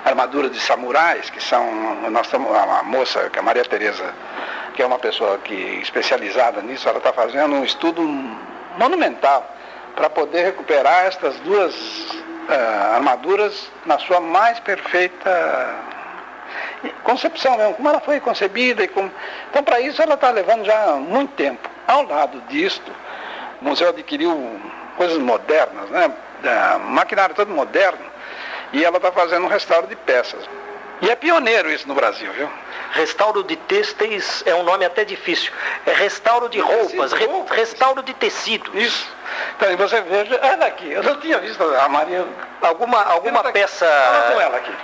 [0.04, 1.64] armaduras de samurais, que são.
[2.10, 4.14] Nós temos uma moça, que é a Maria Tereza,
[4.74, 8.02] que é uma pessoa que especializada nisso, ela está fazendo um estudo
[8.76, 9.54] monumental
[9.94, 15.84] para poder recuperar estas duas uh, armaduras na sua mais perfeita
[17.02, 18.84] concepção mesmo, como ela foi concebida.
[18.84, 19.10] E como...
[19.50, 21.68] Então, para isso, ela está levando já muito tempo.
[21.86, 22.90] Ao lado disto,
[23.60, 24.60] o museu adquiriu
[24.96, 26.10] coisas modernas, né?
[26.88, 28.04] maquinário todo moderno,
[28.72, 30.48] e ela está fazendo um restauro de peças.
[31.00, 32.48] E é pioneiro isso no Brasil, viu?
[32.92, 35.52] Restauro de têxteis é um nome até difícil.
[35.84, 38.70] É restauro de roupas, re, restauro de tecidos.
[38.74, 39.08] Isso.
[39.56, 42.24] Então, você veja, olha aqui, eu não tinha visto a Maria.
[42.60, 43.86] Alguma, alguma peça.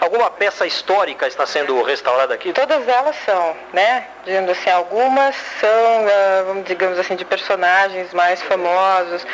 [0.01, 2.53] Alguma peça histórica está sendo restaurada aqui?
[2.53, 4.07] Todas elas são, né?
[4.25, 9.27] Dizendo assim, algumas são, ah, digamos assim, de personagens mais famosos.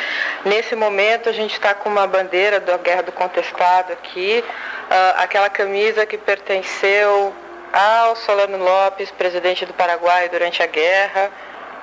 [0.45, 4.43] Nesse momento a gente está com uma bandeira da Guerra do Contestado aqui,
[4.89, 7.33] uh, aquela camisa que pertenceu
[7.73, 11.29] ao Solano Lopes, presidente do Paraguai durante a guerra,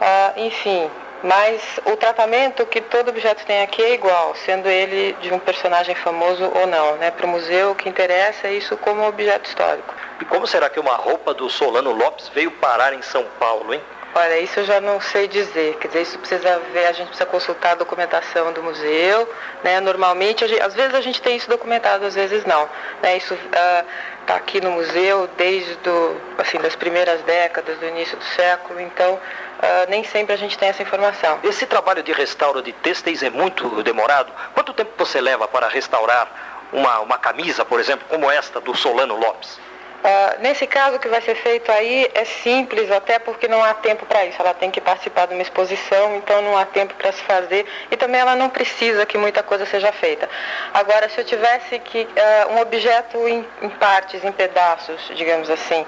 [0.01, 0.91] uh, enfim.
[1.25, 5.95] Mas o tratamento que todo objeto tem aqui é igual, sendo ele de um personagem
[5.95, 6.97] famoso ou não.
[6.97, 7.11] Né?
[7.11, 9.95] Para o museu, o que interessa é isso como objeto histórico.
[10.21, 13.81] E como será que uma roupa do Solano Lopes veio parar em São Paulo, hein?
[14.17, 15.77] Olha, isso eu já não sei dizer.
[15.79, 19.29] Quer dizer, isso precisa ver, a gente precisa consultar a documentação do museu.
[19.65, 19.81] Né?
[19.81, 22.69] Normalmente, gente, às vezes a gente tem isso documentado, às vezes não.
[23.03, 23.17] Né?
[23.17, 23.85] Isso está
[24.29, 29.19] uh, aqui no museu desde do, assim, das primeiras décadas, do início do século, então
[29.59, 31.39] uh, nem sempre a gente tem essa informação.
[31.43, 34.33] Esse trabalho de restauro de têxteis é muito demorado.
[34.55, 36.29] Quanto tempo você leva para restaurar
[36.73, 39.59] uma, uma camisa, por exemplo, como esta do Solano Lopes?
[40.05, 43.73] Uh, nesse caso, o que vai ser feito aí é simples, até porque não há
[43.73, 44.37] tempo para isso.
[44.39, 47.65] Ela tem que participar de uma exposição, então não há tempo para se fazer.
[47.91, 50.29] E também ela não precisa que muita coisa seja feita.
[50.75, 55.87] Agora, se eu tivesse que uh, um objeto em, em, partes, em pedaços, digamos assim,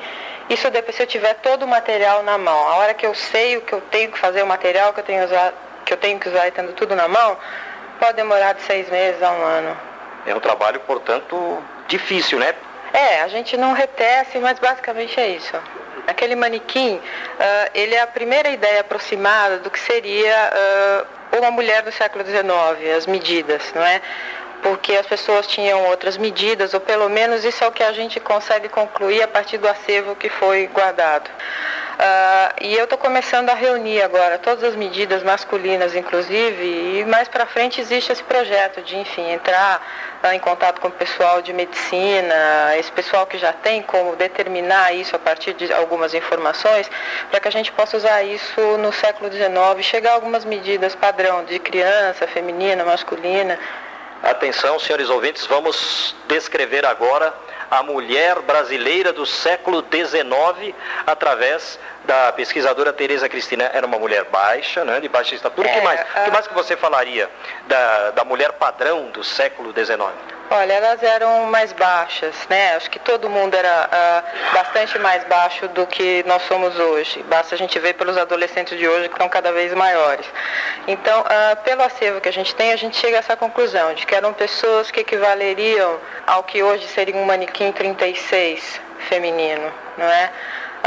[0.49, 2.69] isso depois se eu tiver todo o material na mão.
[2.69, 5.05] A hora que eu sei o que eu tenho que fazer, o material que eu
[5.05, 5.53] tenho, usar,
[5.85, 7.37] que, eu tenho que usar e tendo tudo na mão,
[8.01, 9.77] pode demorar de seis meses a um ano.
[10.25, 12.55] É um trabalho, portanto, difícil, né?
[12.97, 15.55] É, a gente não retece, mas basicamente é isso.
[16.07, 21.83] Aquele manequim, uh, ele é a primeira ideia aproximada do que seria uh, uma mulher
[21.83, 24.01] do século XIX, as medidas, não é?
[24.63, 28.19] Porque as pessoas tinham outras medidas, ou pelo menos isso é o que a gente
[28.19, 31.31] consegue concluir a partir do acervo que foi guardado.
[31.97, 37.27] Uh, e eu estou começando a reunir agora todas as medidas masculinas, inclusive, e mais
[37.27, 39.81] para frente existe esse projeto de, enfim, entrar
[40.23, 44.93] uh, em contato com o pessoal de medicina, esse pessoal que já tem como determinar
[44.95, 46.91] isso a partir de algumas informações,
[47.31, 51.45] para que a gente possa usar isso no século XIX, chegar a algumas medidas padrão
[51.45, 53.59] de criança, feminina, masculina.
[54.27, 57.33] Atenção, senhores ouvintes, vamos descrever agora
[57.71, 60.75] a mulher brasileira do século XIX
[61.07, 63.71] através da pesquisadora Tereza Cristina.
[63.73, 65.69] Era uma mulher baixa, né, de baixa estatura.
[65.69, 66.01] O é, que mais?
[66.01, 67.31] O que mais que você falaria
[67.69, 70.36] da, da mulher padrão do século XIX?
[70.49, 72.77] Olha, elas eram mais baixas, né?
[72.77, 77.21] Acho que todo mundo era uh, bastante mais baixo do que nós somos hoje.
[77.25, 80.25] Basta a gente ver pelos adolescentes de hoje que estão cada vez maiores.
[80.87, 84.07] Então, uh, pelo acervo que a gente tem, a gente chega a essa conclusão de
[84.07, 90.31] que eram pessoas que equivaleriam ao que hoje seria um manequim 36 feminino, não é?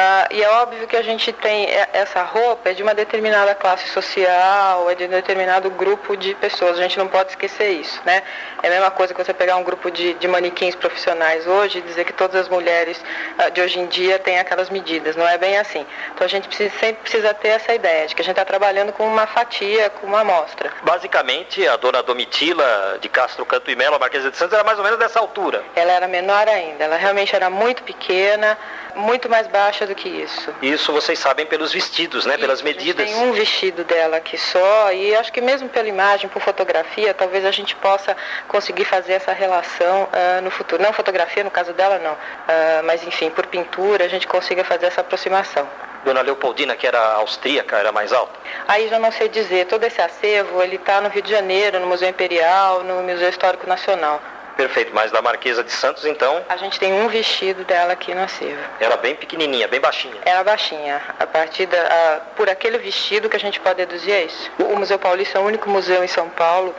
[0.01, 3.89] Ah, e é óbvio que a gente tem essa roupa é de uma determinada classe
[3.89, 6.79] social, é de um determinado grupo de pessoas.
[6.79, 8.23] A gente não pode esquecer isso, né?
[8.63, 11.81] É a mesma coisa que você pegar um grupo de, de manequins profissionais hoje e
[11.81, 13.03] dizer que todas as mulheres
[13.37, 15.17] ah, de hoje em dia têm aquelas medidas.
[15.17, 15.85] Não é bem assim.
[16.15, 18.93] Então a gente precisa, sempre precisa ter essa ideia de que a gente está trabalhando
[18.93, 20.71] com uma fatia, com uma amostra.
[20.81, 24.77] Basicamente, a dona Domitila de Castro Canto e Melo, a Marquesa de Santos, era mais
[24.77, 25.61] ou menos dessa altura.
[25.75, 26.85] Ela era menor ainda.
[26.85, 28.57] Ela realmente era muito pequena
[28.95, 30.53] muito mais baixa do que isso.
[30.61, 32.37] Isso vocês sabem pelos vestidos, né?
[32.37, 33.05] Pelas medidas.
[33.05, 37.43] Tem um vestido dela aqui só e acho que mesmo pela imagem, por fotografia, talvez
[37.43, 38.15] a gente possa
[38.47, 40.81] conseguir fazer essa relação uh, no futuro.
[40.81, 44.85] Não fotografia, no caso dela não, uh, mas enfim, por pintura a gente consiga fazer
[44.85, 45.67] essa aproximação.
[46.05, 48.31] Dona Leopoldina, que era austríaca, era mais alta?
[48.67, 49.65] Aí já não sei dizer.
[49.65, 53.67] Todo esse acervo, ele está no Rio de Janeiro, no Museu Imperial, no Museu Histórico
[53.67, 54.21] Nacional.
[54.59, 56.43] Perfeito, mas da Marquesa de Santos, então?
[56.49, 58.61] A gente tem um vestido dela aqui no acervo.
[58.77, 60.15] Era bem pequenininha, bem baixinha?
[60.25, 61.01] Era baixinha.
[61.17, 64.51] A partir da, a, por aquele vestido que a gente pode deduzir é isso.
[64.59, 66.75] O Museu Paulista é o único museu em São Paulo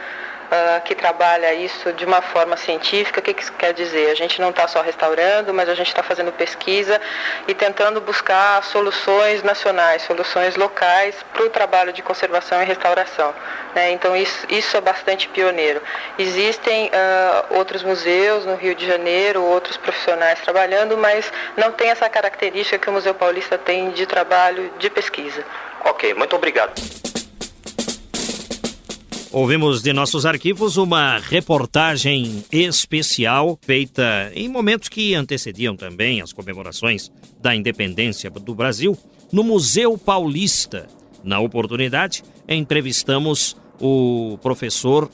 [0.51, 3.21] uh, que trabalha isso de uma forma científica.
[3.21, 4.11] O que, que isso quer dizer?
[4.11, 7.01] A gente não está só restaurando, mas a gente está fazendo pesquisa
[7.47, 13.35] e tentando buscar soluções nacionais, soluções locais para o trabalho de conservação e restauração.
[13.75, 13.93] Né?
[13.93, 15.81] Então isso, isso é bastante pioneiro.
[16.19, 22.09] Existem uh, outros museus no Rio de Janeiro, outros profissionais trabalhando, mas não tem essa
[22.09, 25.45] característica que o Museu Paulista tem de trabalho de pesquisa.
[25.85, 27.10] Ok, muito obrigado.
[29.33, 37.13] Ouvimos de nossos arquivos uma reportagem especial feita em momentos que antecediam também as comemorações
[37.41, 38.99] da independência do Brasil
[39.31, 40.89] no Museu Paulista.
[41.23, 45.09] Na oportunidade, entrevistamos o professor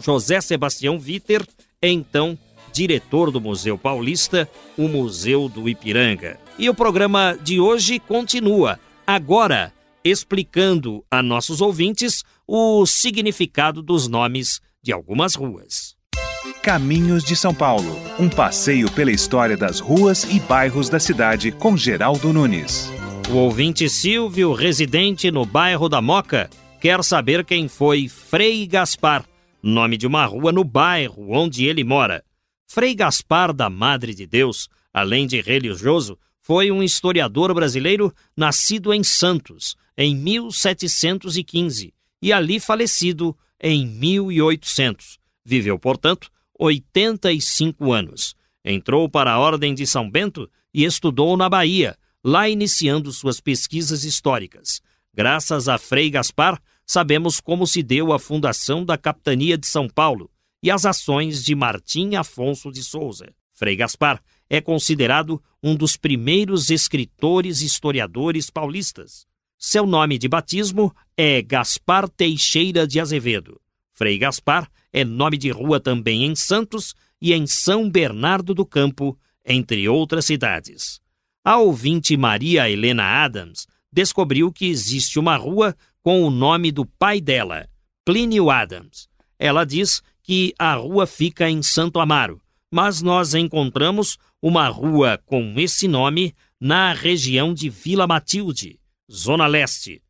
[0.00, 1.46] José Sebastião Viter,
[1.80, 2.36] então
[2.72, 6.40] diretor do Museu Paulista, o Museu do Ipiranga.
[6.58, 9.72] E o programa de hoje continua, agora
[10.04, 15.96] explicando a nossos ouvintes o significado dos nomes de algumas ruas.
[16.62, 21.74] Caminhos de São Paulo um passeio pela história das ruas e bairros da cidade com
[21.74, 22.90] Geraldo Nunes.
[23.30, 29.24] O ouvinte Silvio, residente no bairro da Moca, quer saber quem foi Frei Gaspar,
[29.62, 32.22] nome de uma rua no bairro onde ele mora.
[32.66, 39.02] Frei Gaspar da Madre de Deus, além de religioso, foi um historiador brasileiro nascido em
[39.02, 45.18] Santos em 1715 e ali falecido em 1800.
[45.44, 48.34] Viveu, portanto, 85 anos.
[48.64, 54.04] Entrou para a Ordem de São Bento e estudou na Bahia, lá iniciando suas pesquisas
[54.04, 54.80] históricas.
[55.14, 60.30] Graças a Frei Gaspar, sabemos como se deu a fundação da Capitania de São Paulo
[60.62, 63.32] e as ações de Martim Afonso de Souza.
[63.52, 69.26] Frei Gaspar é considerado um dos primeiros escritores historiadores paulistas.
[69.62, 73.60] Seu nome de batismo é Gaspar Teixeira de Azevedo.
[73.92, 79.18] Frei Gaspar é nome de rua também em Santos e em São Bernardo do Campo,
[79.44, 80.98] entre outras cidades.
[81.44, 87.20] A ouvinte Maria Helena Adams descobriu que existe uma rua com o nome do pai
[87.20, 87.68] dela,
[88.02, 89.10] Plínio Adams.
[89.38, 92.40] Ela diz que a rua fica em Santo Amaro,
[92.72, 98.79] mas nós encontramos uma rua com esse nome na região de Vila Matilde,
[99.12, 100.00] Zona Leste.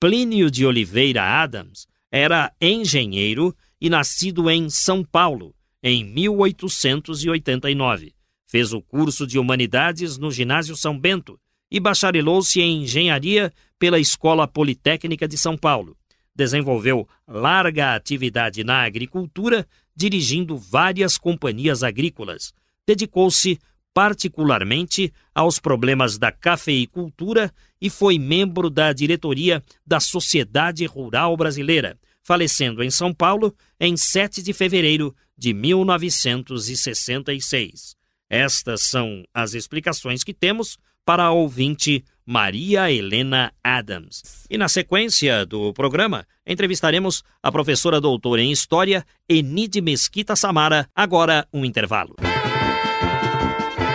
[0.00, 8.12] Plínio de Oliveira Adams era engenheiro e nascido em São Paulo em 1889.
[8.46, 11.38] Fez o curso de Humanidades no Ginásio São Bento
[11.70, 15.96] e bacharelou-se em Engenharia pela Escola Politécnica de São Paulo.
[16.34, 22.52] Desenvolveu larga atividade na agricultura, dirigindo várias companhias agrícolas.
[22.84, 23.56] Dedicou-se
[23.98, 32.84] particularmente aos problemas da cafeicultura e foi membro da diretoria da Sociedade Rural Brasileira, falecendo
[32.84, 37.96] em São Paulo em 7 de fevereiro de 1966.
[38.30, 44.46] Estas são as explicações que temos para a ouvinte Maria Helena Adams.
[44.48, 50.88] E na sequência do programa, entrevistaremos a professora doutora em História Enide Mesquita Samara.
[50.94, 52.14] Agora, um intervalo.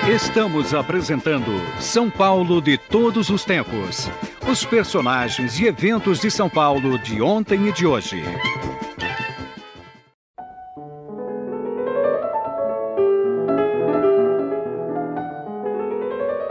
[0.09, 4.09] Estamos apresentando São Paulo de todos os tempos.
[4.45, 8.21] Os personagens e eventos de São Paulo de ontem e de hoje.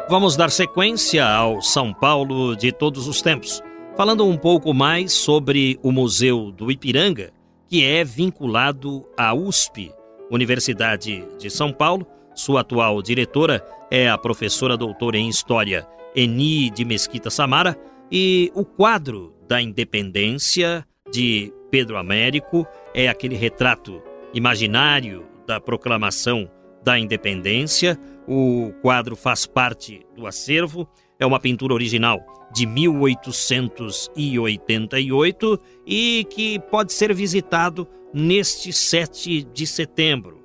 [0.09, 3.61] Vamos dar sequência ao São Paulo de todos os tempos,
[3.95, 7.31] falando um pouco mais sobre o Museu do Ipiranga,
[7.69, 9.93] que é vinculado à USP,
[10.31, 16.85] Universidade de São Paulo sua atual diretora é a professora doutora em História Eni de
[16.85, 17.77] Mesquita Samara
[18.11, 24.01] e o quadro da independência de Pedro Américo é aquele retrato
[24.35, 26.51] imaginário da proclamação
[26.85, 27.99] da independência.
[28.27, 30.87] O quadro faz parte do acervo,
[31.19, 32.21] é uma pintura original
[32.53, 40.42] de 1888 e que pode ser visitado neste 7 de setembro.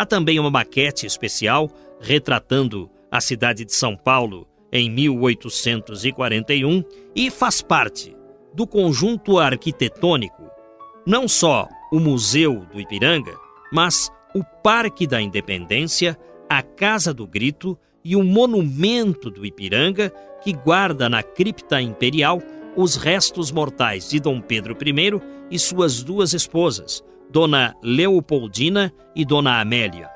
[0.00, 6.82] Há também uma maquete especial retratando a cidade de São Paulo em 1841
[7.14, 8.16] e faz parte
[8.54, 10.42] do conjunto arquitetônico
[11.06, 13.34] não só o Museu do Ipiranga,
[13.70, 20.10] mas o Parque da Independência, a Casa do Grito e o Monumento do Ipiranga,
[20.42, 22.40] que guarda na cripta imperial
[22.74, 29.60] os restos mortais de Dom Pedro I e suas duas esposas, Dona Leopoldina e Dona
[29.60, 30.10] Amélia.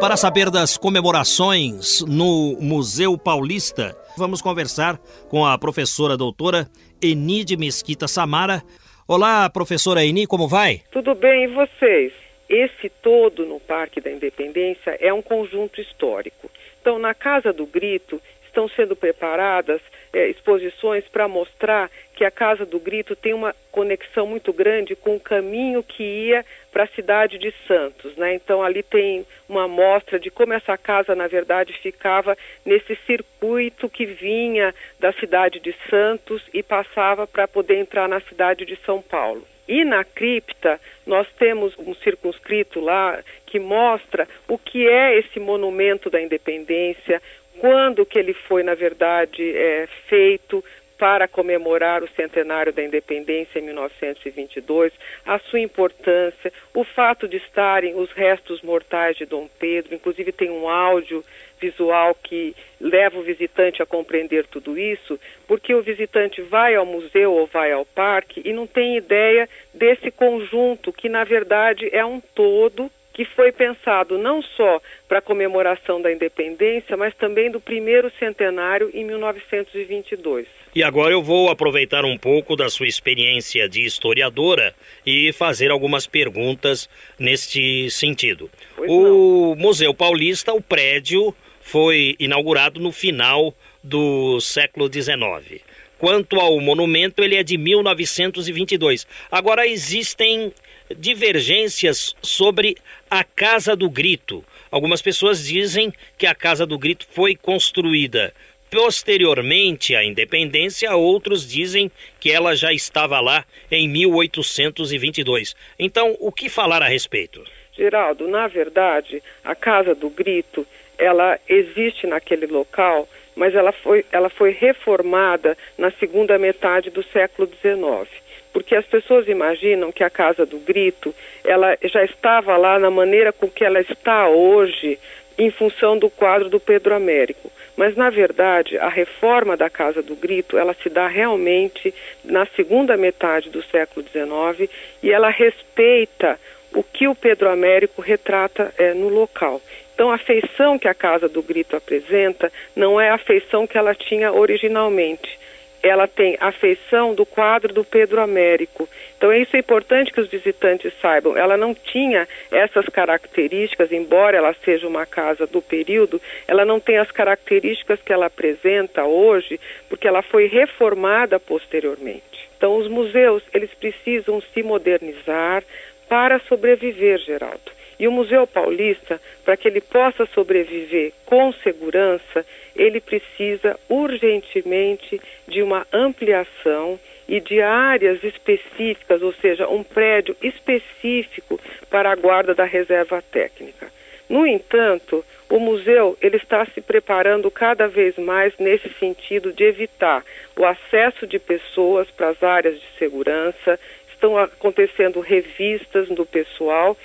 [0.00, 6.66] Para saber das comemorações no Museu Paulista, vamos conversar com a professora doutora
[7.00, 8.60] Enide Mesquita Samara.
[9.06, 10.82] Olá, professora Eni, como vai?
[10.90, 12.12] Tudo bem, e vocês?
[12.48, 16.50] Esse todo no Parque da Independência é um conjunto histórico.
[16.80, 19.80] Então, na Casa do Grito, estão sendo preparadas
[20.12, 25.16] é, exposições para mostrar que a Casa do Grito tem uma conexão muito grande com
[25.16, 28.16] o caminho que ia para a cidade de Santos.
[28.16, 28.34] Né?
[28.34, 34.04] Então, ali tem uma amostra de como essa casa, na verdade, ficava nesse circuito que
[34.04, 39.46] vinha da cidade de Santos e passava para poder entrar na cidade de São Paulo.
[39.68, 46.08] E na cripta, nós temos um circunscrito lá que mostra o que é esse monumento
[46.08, 47.20] da independência,
[47.60, 50.64] quando que ele foi, na verdade, é, feito
[50.98, 54.92] para comemorar o centenário da independência em 1922,
[55.24, 60.50] a sua importância, o fato de estarem os restos mortais de Dom Pedro, inclusive tem
[60.50, 61.24] um áudio
[61.60, 67.32] visual que leva o visitante a compreender tudo isso, porque o visitante vai ao museu
[67.32, 72.20] ou vai ao parque e não tem ideia desse conjunto que na verdade é um
[72.20, 78.12] todo que foi pensado não só para a comemoração da independência, mas também do primeiro
[78.16, 80.46] centenário em 1922.
[80.72, 84.72] E agora eu vou aproveitar um pouco da sua experiência de historiadora
[85.04, 86.88] e fazer algumas perguntas
[87.18, 88.48] neste sentido.
[88.76, 89.56] Pois o não.
[89.56, 95.60] Museu Paulista, o prédio, foi inaugurado no final do século XIX.
[95.98, 99.08] Quanto ao monumento, ele é de 1922.
[99.28, 100.52] Agora existem
[100.96, 102.76] divergências sobre
[103.10, 104.44] a Casa do Grito.
[104.70, 108.32] Algumas pessoas dizem que a Casa do Grito foi construída
[108.70, 115.56] posteriormente à independência, outros dizem que ela já estava lá em 1822.
[115.78, 117.42] Então, o que falar a respeito?
[117.72, 120.66] Geraldo, na verdade, a Casa do Grito,
[120.98, 127.48] ela existe naquele local, mas ela foi, ela foi reformada na segunda metade do século
[127.48, 128.27] XIX
[128.58, 133.32] porque as pessoas imaginam que a Casa do Grito ela já estava lá na maneira
[133.32, 134.98] com que ela está hoje
[135.38, 137.52] em função do quadro do Pedro Américo.
[137.76, 141.94] Mas, na verdade, a reforma da Casa do Grito, ela se dá realmente
[142.24, 144.68] na segunda metade do século XIX
[145.04, 146.36] e ela respeita
[146.74, 149.62] o que o Pedro Américo retrata é, no local.
[149.94, 153.94] Então, a feição que a Casa do Grito apresenta não é a feição que ela
[153.94, 155.38] tinha originalmente
[155.82, 158.88] ela tem a feição do quadro do Pedro Américo.
[159.16, 161.36] Então, isso é importante que os visitantes saibam.
[161.36, 166.98] Ela não tinha essas características, embora ela seja uma casa do período, ela não tem
[166.98, 169.58] as características que ela apresenta hoje,
[169.88, 172.22] porque ela foi reformada posteriormente.
[172.56, 175.62] Então, os museus, eles precisam se modernizar
[176.08, 177.77] para sobreviver, Geraldo.
[177.98, 182.46] E o Museu Paulista, para que ele possa sobreviver com segurança,
[182.76, 191.60] ele precisa urgentemente de uma ampliação e de áreas específicas, ou seja, um prédio específico
[191.90, 193.90] para a guarda da reserva técnica.
[194.28, 200.22] No entanto, o museu ele está se preparando cada vez mais nesse sentido de evitar
[200.56, 203.80] o acesso de pessoas para as áreas de segurança.
[204.12, 206.96] Estão acontecendo revistas do pessoal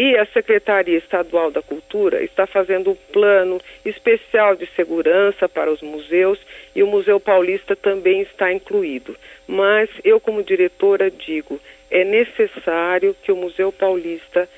[0.00, 5.82] e a Secretaria Estadual da Cultura está fazendo um plano especial de segurança para os
[5.82, 6.38] museus
[6.74, 9.14] e o Museu Paulista também está incluído.
[9.46, 14.48] Mas eu, como diretora, digo: é necessário que o Museu Paulista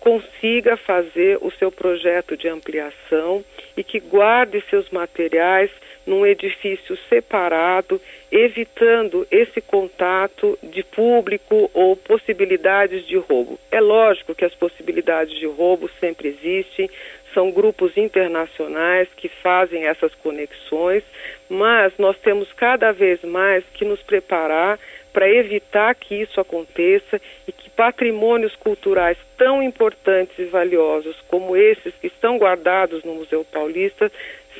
[0.00, 3.42] consiga fazer o seu projeto de ampliação
[3.78, 5.70] e que guarde seus materiais
[6.10, 8.00] num edifício separado,
[8.32, 13.60] evitando esse contato de público ou possibilidades de roubo.
[13.70, 16.90] É lógico que as possibilidades de roubo sempre existem,
[17.32, 21.04] são grupos internacionais que fazem essas conexões,
[21.48, 24.80] mas nós temos cada vez mais que nos preparar
[25.12, 31.94] para evitar que isso aconteça e que patrimônios culturais tão importantes e valiosos como esses
[31.94, 34.10] que estão guardados no Museu Paulista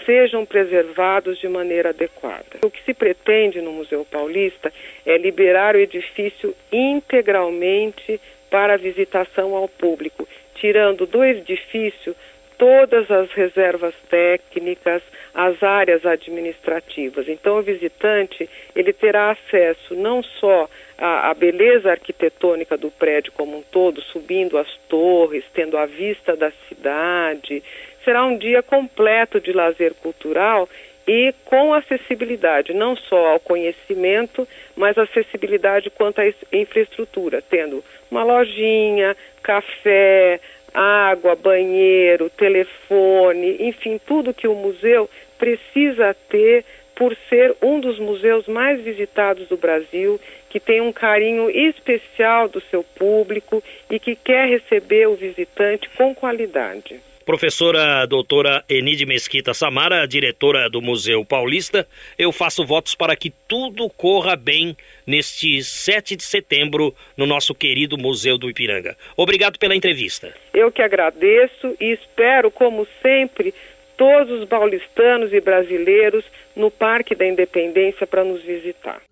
[0.04, 2.58] sejam preservados de maneira adequada.
[2.64, 4.72] O que se pretende no Museu Paulista
[5.04, 8.20] é liberar o edifício integralmente
[8.50, 12.14] para visitação ao público, tirando do edifício
[12.60, 17.26] todas as reservas técnicas, as áreas administrativas.
[17.26, 20.68] Então, o visitante ele terá acesso não só
[20.98, 26.36] à, à, beleza arquitetônica do prédio como um todo, subindo as torres, tendo a vista
[26.36, 27.62] da cidade.
[28.04, 30.68] Será um dia completo de lazer cultural
[31.06, 34.46] e com acessibilidade, não só ao conhecimento,
[34.76, 40.40] mas acessibilidade quanto à infraestrutura, tendo uma lojinha, café,
[40.72, 48.46] água, banheiro, telefone, enfim, tudo que o museu precisa ter por ser um dos museus
[48.46, 50.20] mais visitados do Brasil,
[50.50, 56.14] que tem um carinho especial do seu público e que quer receber o visitante com
[56.14, 57.00] qualidade.
[57.24, 61.86] Professora doutora Enide Mesquita Samara, diretora do Museu Paulista,
[62.18, 67.98] eu faço votos para que tudo corra bem neste 7 de setembro no nosso querido
[67.98, 68.96] Museu do Ipiranga.
[69.16, 70.34] Obrigado pela entrevista.
[70.54, 73.54] Eu que agradeço e espero, como sempre,
[73.96, 76.24] todos os paulistanos e brasileiros
[76.56, 79.02] no Parque da Independência para nos visitar.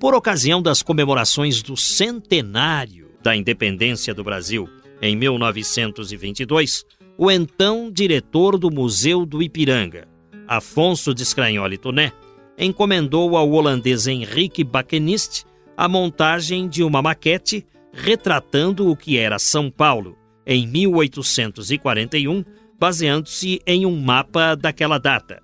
[0.00, 4.68] Por ocasião das comemorações do centenário da independência do Brasil,
[5.02, 6.84] em 1922,
[7.16, 10.06] o então diretor do Museu do Ipiranga,
[10.46, 12.12] Afonso de Scragnoli Toné,
[12.56, 15.44] encomendou ao holandês Henrique Bakenist
[15.76, 22.44] a montagem de uma maquete retratando o que era São Paulo em 1841,
[22.78, 25.42] baseando-se em um mapa daquela data.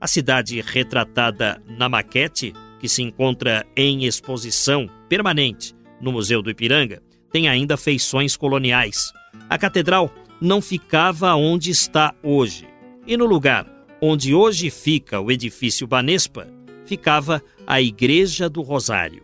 [0.00, 2.52] A cidade retratada na maquete
[2.84, 9.10] que se encontra em exposição permanente no Museu do Ipiranga, tem ainda feições coloniais.
[9.48, 12.68] A catedral não ficava onde está hoje.
[13.06, 13.66] E no lugar
[14.02, 16.46] onde hoje fica o edifício Banespa,
[16.84, 19.22] ficava a Igreja do Rosário.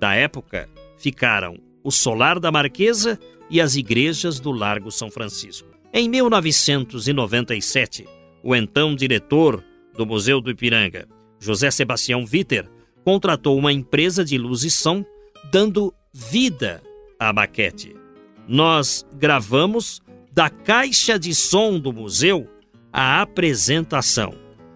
[0.00, 5.68] Da época, ficaram o Solar da Marquesa e as igrejas do Largo São Francisco.
[5.92, 8.04] Em 1997,
[8.42, 9.62] o então diretor
[9.96, 11.06] do Museu do Ipiranga,
[11.38, 12.68] José Sebastião Viter,
[13.06, 15.04] contratou uma empresa de luz e som,
[15.52, 16.82] dando vida
[17.20, 17.94] à maquete.
[18.48, 20.02] Nós gravamos
[20.32, 22.48] da caixa de som do museu
[22.92, 24.34] a apresentação.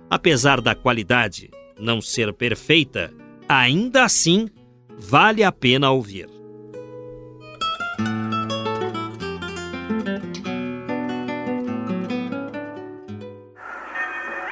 [0.08, 3.12] Apesar da qualidade não ser perfeita,
[3.48, 4.48] ainda assim
[4.96, 6.28] vale a pena ouvir.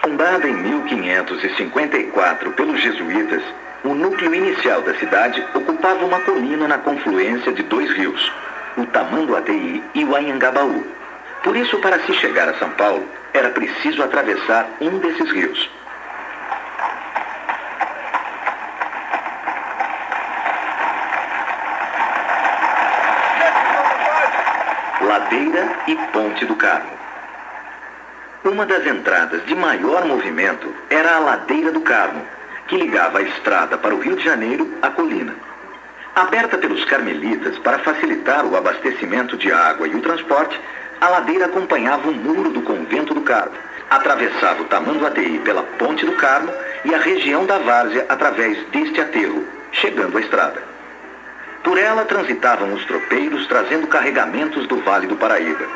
[0.02, 3.42] Fundada em 1554 pelos jesuítas,
[3.84, 8.32] o núcleo inicial da cidade ocupava uma colina na confluência de dois rios,
[8.76, 10.84] o Tamanduateí e o Anhangabaú.
[11.42, 15.70] Por isso, para se chegar a São Paulo, era preciso atravessar um desses rios.
[25.00, 26.90] Ladeira e Ponte do Carmo.
[28.44, 32.22] Uma das entradas de maior movimento era a Ladeira do Carmo,
[32.68, 35.34] que ligava a estrada para o Rio de Janeiro à colina.
[36.14, 40.60] Aberta pelos carmelitas para facilitar o abastecimento de água e o transporte,
[41.00, 43.54] a ladeira acompanhava o muro do convento do Carmo,
[43.88, 46.52] atravessava o Tamanduateí pela Ponte do Carmo
[46.84, 50.62] e a região da Várzea através deste aterro, chegando à estrada.
[51.62, 55.66] Por ela transitavam os tropeiros trazendo carregamentos do Vale do Paraíba,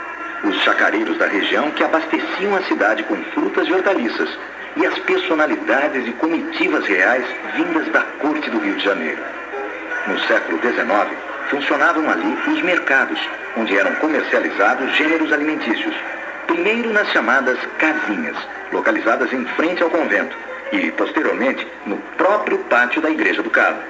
[0.45, 4.29] os chacareiros da região que abasteciam a cidade com frutas e hortaliças,
[4.77, 9.23] e as personalidades e comitivas reais vindas da corte do Rio de Janeiro.
[10.07, 11.17] No século XIX,
[11.51, 13.21] funcionavam ali os mercados,
[13.57, 15.95] onde eram comercializados gêneros alimentícios.
[16.47, 18.37] Primeiro nas chamadas casinhas,
[18.73, 20.37] localizadas em frente ao convento,
[20.73, 23.81] e, posteriormente, no próprio pátio da Igreja do Carmo.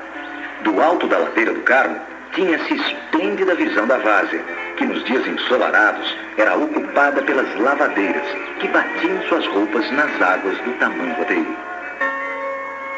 [0.63, 1.99] Do alto da ladeira do Carmo,
[2.35, 4.43] tinha-se esplêndida visão da várzea,
[4.77, 8.25] que nos dias ensolarados era ocupada pelas lavadeiras,
[8.61, 11.47] que batiam suas roupas nas águas do Tamanduateí.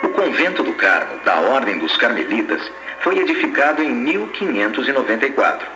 [0.03, 2.61] O convento do Carmo, da Ordem dos Carmelitas,
[3.01, 5.67] foi edificado em 1594.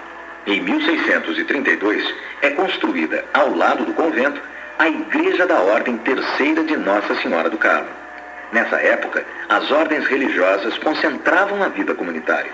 [0.46, 4.40] Em 1632, é construída, ao lado do convento,
[4.78, 7.88] a Igreja da Ordem Terceira de Nossa Senhora do Carmo.
[8.52, 12.52] Nessa época, as ordens religiosas concentravam a vida comunitária.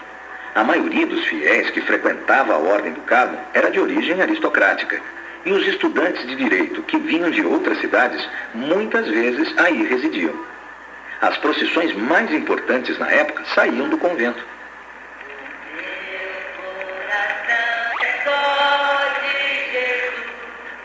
[0.54, 5.00] A maioria dos fiéis que frequentava a Ordem do Carmo era de origem aristocrática,
[5.44, 10.32] e os estudantes de direito que vinham de outras cidades muitas vezes aí residiam.
[11.20, 14.42] As procissões mais importantes na época saíam do convento.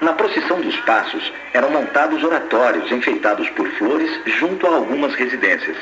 [0.01, 5.78] Na procissão dos passos eram montados oratórios enfeitados por flores junto a algumas residências.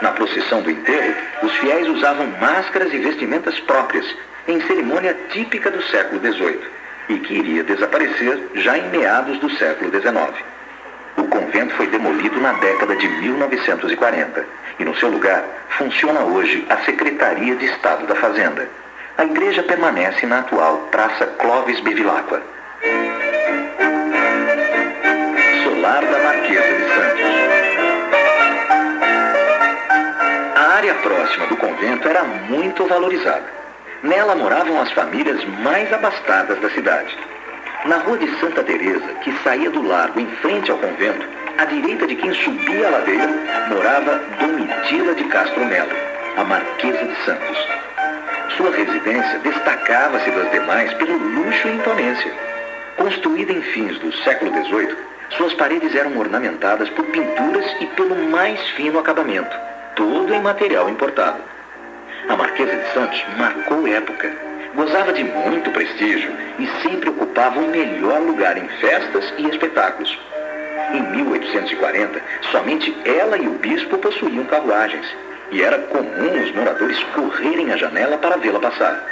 [0.00, 4.06] Na procissão do enterro, os fiéis usavam máscaras e vestimentas próprias,
[4.48, 6.60] em cerimônia típica do século XVIII,
[7.10, 10.44] e que iria desaparecer já em meados do século XIX.
[11.16, 14.46] O convento foi demolido na década de 1940
[14.78, 18.68] e, no seu lugar, funciona hoje a Secretaria de Estado da Fazenda.
[19.18, 22.42] A igreja permanece na atual Praça Clóvis Bevilacqua.
[31.02, 33.44] Próxima do convento era muito valorizada.
[34.02, 37.16] Nela moravam as famílias mais abastadas da cidade.
[37.84, 41.26] Na rua de Santa Teresa, que saía do largo em frente ao convento,
[41.58, 43.28] à direita de quem subia a ladeira,
[43.68, 45.90] morava Domitila de Castro Melo,
[46.36, 47.68] a Marquesa de Santos.
[48.56, 52.32] Sua residência destacava-se das demais pelo luxo e imponência.
[52.96, 54.96] Construída em fins do século XVIII,
[55.36, 59.56] suas paredes eram ornamentadas por pinturas e pelo mais fino acabamento,
[60.00, 61.42] todo em material importado.
[62.30, 64.34] A Marquesa de Santos marcou época.
[64.74, 70.18] Gozava de muito prestígio e sempre ocupava o melhor lugar em festas e espetáculos.
[70.94, 75.06] Em 1840, somente ela e o bispo possuíam carruagens
[75.50, 79.04] e era comum os moradores correrem à janela para vê-la passar.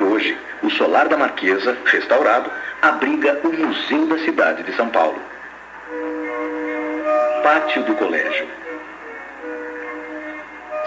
[0.00, 5.18] Hoje, o solar da Marquesa, restaurado, abriga o Museu da Cidade de São Paulo.
[7.42, 8.62] Pátio do Colégio.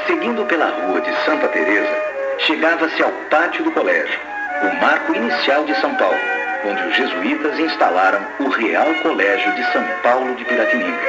[0.08, 2.04] Seguindo pela rua de Santa Teresa,
[2.38, 4.20] chegava-se ao Pátio do Colégio,
[4.62, 6.20] o marco inicial de São Paulo,
[6.64, 11.00] onde os jesuítas instalaram o Real Colégio de São Paulo de Piratininga.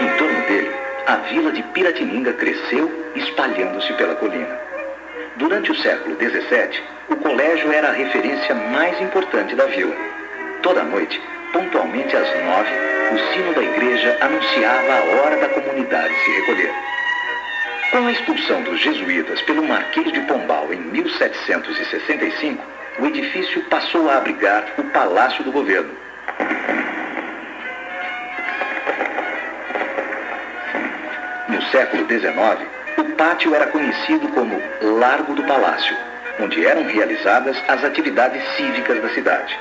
[0.00, 0.70] Em torno dele,
[1.08, 4.60] a vila de Piratininga cresceu, espalhando-se pela colina.
[5.34, 9.94] Durante o século XVII, o colégio era a referência mais importante da vila.
[10.62, 11.20] Toda noite,
[11.52, 12.70] pontualmente às nove,
[13.12, 16.93] o sino da igreja anunciava a hora da comunidade se recolher.
[17.90, 22.64] Com a expulsão dos jesuítas pelo Marquês de Pombal em 1765,
[22.98, 26.04] o edifício passou a abrigar o Palácio do Governo.
[31.74, 32.68] século XIX,
[32.98, 35.96] o pátio era conhecido como Largo do Palácio,
[36.38, 39.58] onde eram realizadas as atividades cívicas da cidade.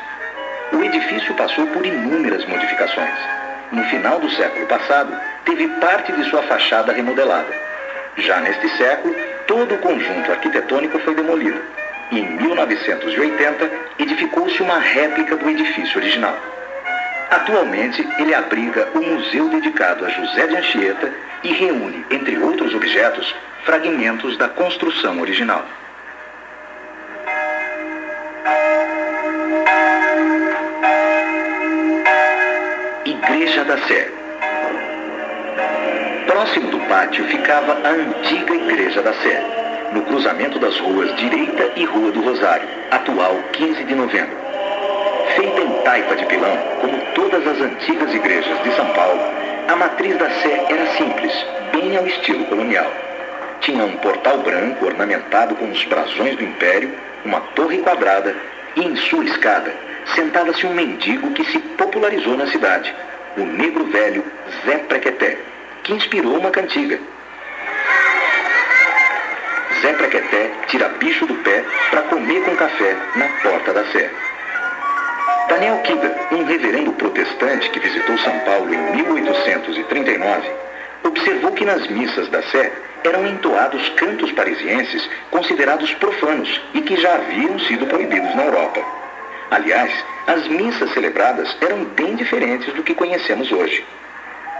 [0.73, 3.17] O edifício passou por inúmeras modificações.
[3.71, 5.11] No final do século passado,
[5.43, 7.51] teve parte de sua fachada remodelada.
[8.17, 9.15] Já neste século,
[9.47, 11.59] todo o conjunto arquitetônico foi demolido.
[12.11, 16.37] Em 1980, edificou-se uma réplica do edifício original.
[17.31, 21.11] Atualmente, ele abriga o museu dedicado a José de Anchieta
[21.43, 23.33] e reúne, entre outros objetos,
[23.65, 25.65] fragmentos da construção original.
[33.05, 34.22] Igreja da Sé.
[36.25, 41.83] Próximo do pátio ficava a antiga Igreja da Sé, no cruzamento das ruas Direita e
[41.85, 44.35] Rua do Rosário, atual 15 de novembro.
[45.35, 49.19] Feita em taipa de pilão, como todas as antigas igrejas de São Paulo,
[49.67, 52.91] a matriz da Sé era simples, bem ao estilo colonial.
[53.59, 56.91] Tinha um portal branco ornamentado com os brasões do Império,
[57.25, 58.35] uma torre quadrada
[58.75, 59.73] e em sua escada
[60.15, 62.93] sentava-se um mendigo que se popularizou na cidade,
[63.37, 64.23] o negro velho
[64.65, 65.37] Zé Prequeté,
[65.83, 66.99] que inspirou uma cantiga.
[69.81, 74.09] Zé Prequeté tira bicho do pé para comer com café na porta da Sé.
[75.49, 80.51] Daniel Kida, um reverendo protestante que visitou São Paulo em 1839,
[81.03, 82.71] observou que nas missas da Sé
[83.03, 88.79] eram entoados cantos parisienses considerados profanos e que já haviam sido proibidos na Europa.
[89.51, 89.91] Aliás,
[90.27, 93.85] as missas celebradas eram bem diferentes do que conhecemos hoje.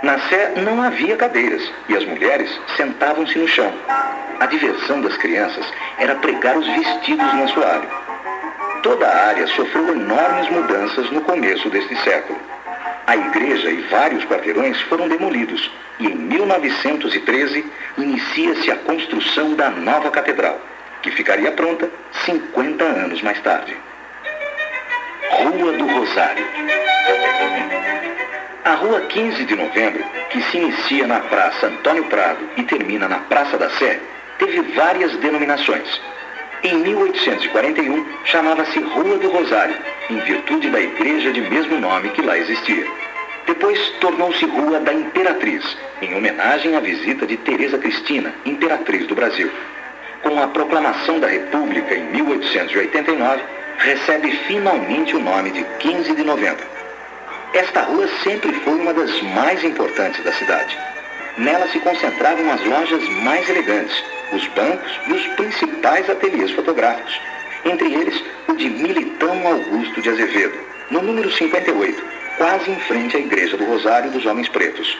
[0.04, 3.74] Na Sé não havia cadeiras e as mulheres sentavam-se no chão.
[4.38, 5.66] A diversão das crianças
[5.98, 7.88] era pregar os vestidos no assoalho.
[8.82, 12.38] Toda a área sofreu enormes mudanças no começo deste século.
[13.08, 17.66] A igreja e vários quarteirões foram demolidos e em 1913
[17.98, 20.60] inicia-se a construção da nova catedral,
[21.02, 21.90] que ficaria pronta
[22.26, 23.78] 50 anos mais tarde.
[25.32, 26.46] Rua do Rosário.
[28.66, 33.20] A Rua 15 de Novembro, que se inicia na Praça Antônio Prado e termina na
[33.20, 34.00] Praça da Sé,
[34.38, 36.02] teve várias denominações
[36.64, 39.76] em 1841, chamava-se Rua do Rosário,
[40.10, 42.88] em virtude da igreja de mesmo nome que lá existia.
[43.46, 49.52] Depois tornou-se Rua da Imperatriz, em homenagem à visita de Teresa Cristina, imperatriz do Brasil.
[50.22, 53.44] Com a proclamação da República em 1889,
[53.80, 56.66] recebe finalmente o nome de 15 de novembro.
[57.54, 60.76] Esta rua sempre foi uma das mais importantes da cidade.
[61.38, 67.22] Nela se concentravam as lojas mais elegantes, os bancos e os principais ateliês fotográficos,
[67.64, 70.58] entre eles o de Militão Augusto de Azevedo,
[70.90, 72.04] no número 58,
[72.38, 74.98] quase em frente à Igreja do Rosário dos Homens Pretos.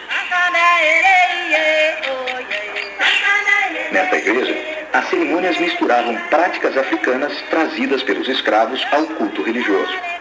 [3.92, 4.56] Nesta igreja,
[4.94, 10.13] as cerimônias misturavam práticas africanas trazidas pelos escravos ao culto religioso.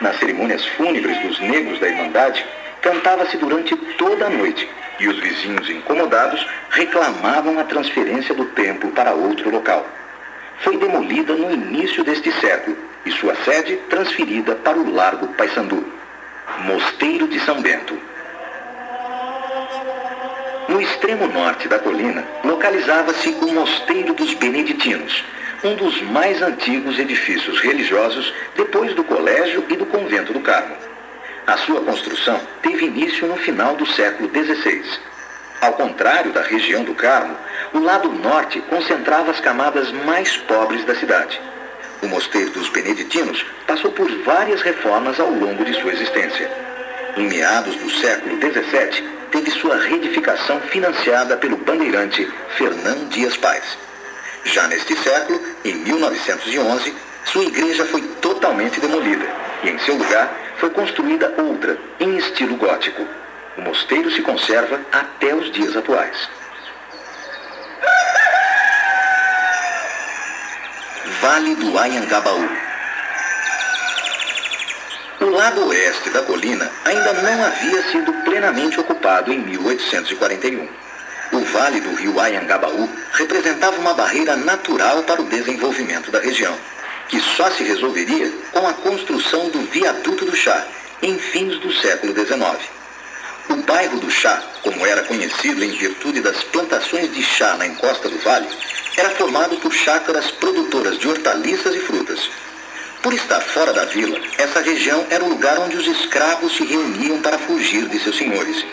[0.00, 2.44] Nas cerimônias fúnebres dos negros da Irmandade,
[2.80, 9.12] cantava-se durante toda a noite e os vizinhos incomodados reclamavam a transferência do templo para
[9.12, 9.86] outro local.
[10.60, 15.84] Foi demolida no início deste século e sua sede transferida para o Largo Paissandu.
[16.64, 17.98] Mosteiro de São Bento.
[20.68, 25.24] No extremo norte da colina, localizava-se o Mosteiro dos Beneditinos,
[25.62, 30.74] um dos mais antigos edifícios religiosos depois do colégio e do convento do Carmo.
[31.46, 34.82] A sua construção teve início no final do século XVI.
[35.60, 37.36] Ao contrário da região do Carmo,
[37.74, 41.38] o lado norte concentrava as camadas mais pobres da cidade.
[42.02, 46.50] O mosteiro dos beneditinos passou por várias reformas ao longo de sua existência.
[47.16, 53.89] Em meados do século XVII, teve sua reedificação financiada pelo bandeirante Fernão Dias Paz.
[54.44, 59.26] Já neste século, em 1911, sua igreja foi totalmente demolida
[59.62, 63.06] e, em seu lugar, foi construída outra, em estilo gótico.
[63.56, 66.28] O mosteiro se conserva até os dias atuais.
[71.20, 72.48] Vale do Ayangabaú.
[75.20, 80.89] O lado oeste da colina ainda não havia sido plenamente ocupado em 1841.
[81.32, 86.54] O vale do rio Ayangabaú representava uma barreira natural para o desenvolvimento da região
[87.10, 90.64] que só se resolveria com a construção do viaduto do chá,
[91.02, 92.70] em fins do século XIX.
[93.48, 98.08] O bairro do Chá, como era conhecido em virtude das plantações de chá na encosta
[98.08, 98.48] do vale,
[98.96, 102.30] era formado por chácaras produtoras de hortaliças e frutas.
[103.02, 107.20] Por estar fora da vila, essa região era o lugar onde os escravos se reuniam
[107.20, 108.64] para fugir de seus senhores.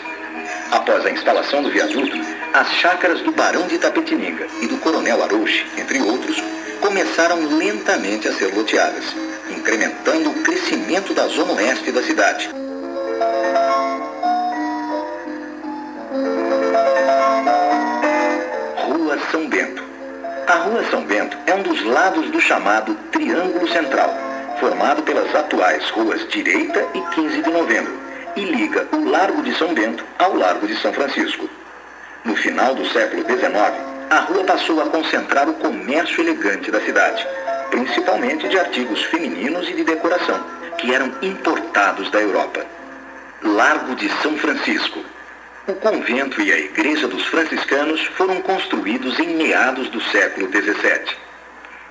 [0.70, 2.16] Após a instalação do viaduto,
[2.52, 6.42] as chácaras do Barão de Itapetininga e do Coronel Arouche, entre outros,
[6.80, 9.04] começaram lentamente a ser loteadas,
[9.50, 12.48] incrementando o crescimento da zona oeste da cidade.
[18.76, 19.82] Rua São Bento.
[20.46, 24.14] A Rua São Bento é um dos lados do chamado Triângulo Central,
[24.58, 27.92] formado pelas atuais ruas Direita e 15 de Novembro,
[28.36, 31.57] e liga o Largo de São Bento ao Largo de São Francisco.
[32.24, 37.26] No final do século XIX, a rua passou a concentrar o comércio elegante da cidade,
[37.70, 40.42] principalmente de artigos femininos e de decoração,
[40.78, 42.64] que eram importados da Europa.
[43.42, 45.04] Largo de São Francisco.
[45.66, 51.16] O convento e a igreja dos franciscanos foram construídos em meados do século XVII.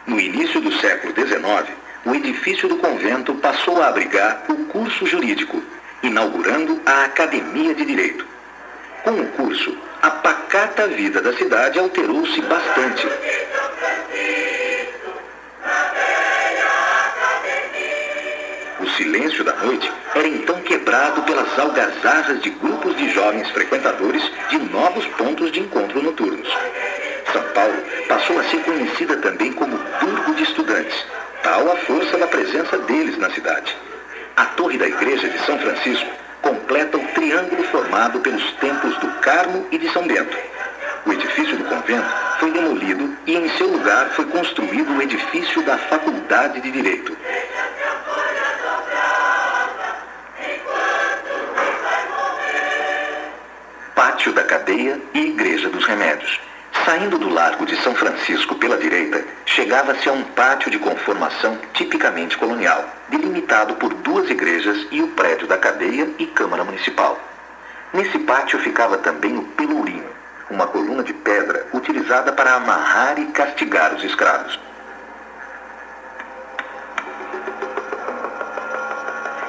[0.08, 5.62] No início do século XIX, o edifício do convento passou a abrigar o curso jurídico,
[6.02, 8.26] inaugurando a Academia de Direito.
[9.04, 13.08] Com o curso, a pacata vida da cidade alterou-se bastante.
[18.80, 24.58] O silêncio da noite era então quebrado pelas algazarras de grupos de jovens frequentadores de
[24.60, 26.48] novos pontos de encontro noturnos.
[27.32, 31.06] São Paulo passou a ser conhecida também como Burgo de Estudantes,
[31.44, 33.76] tal a força da presença deles na cidade.
[34.36, 39.68] A torre da igreja de São Francisco completa o triângulo formado pelos templos do Carmo
[39.72, 40.38] e de São Bento.
[41.06, 42.08] O edifício do convento
[42.40, 47.16] foi demolido e em seu lugar foi construído o edifício da Faculdade de Direito.
[53.96, 56.40] Pátio da Cadeia e Igreja dos Remédios.
[56.88, 62.38] Saindo do Largo de São Francisco pela direita, chegava-se a um pátio de conformação tipicamente
[62.38, 67.20] colonial, delimitado por duas igrejas e o prédio da cadeia e Câmara Municipal.
[67.94, 70.08] Nesse pátio ficava também o Pelourinho,
[70.50, 74.58] uma coluna de pedra utilizada para amarrar e castigar os escravos.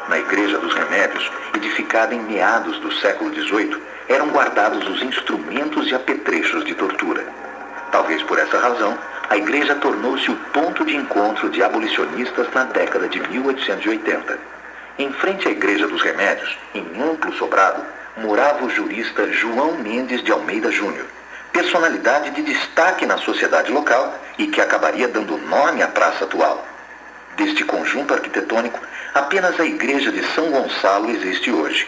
[0.09, 5.95] Na Igreja dos Remédios, edificada em meados do século XVIII, eram guardados os instrumentos e
[5.95, 7.25] apetrechos de tortura.
[7.93, 8.99] Talvez por essa razão,
[9.29, 14.39] a igreja tornou-se o ponto de encontro de abolicionistas na década de 1880.
[14.99, 17.85] Em frente à Igreja dos Remédios, em amplo sobrado,
[18.17, 21.07] morava o jurista João Mendes de Almeida Júnior,
[21.53, 26.67] personalidade de destaque na sociedade local e que acabaria dando nome à praça atual.
[27.37, 28.81] Deste conjunto arquitetônico,
[29.15, 31.87] apenas a igreja de São Gonçalo existe hoje.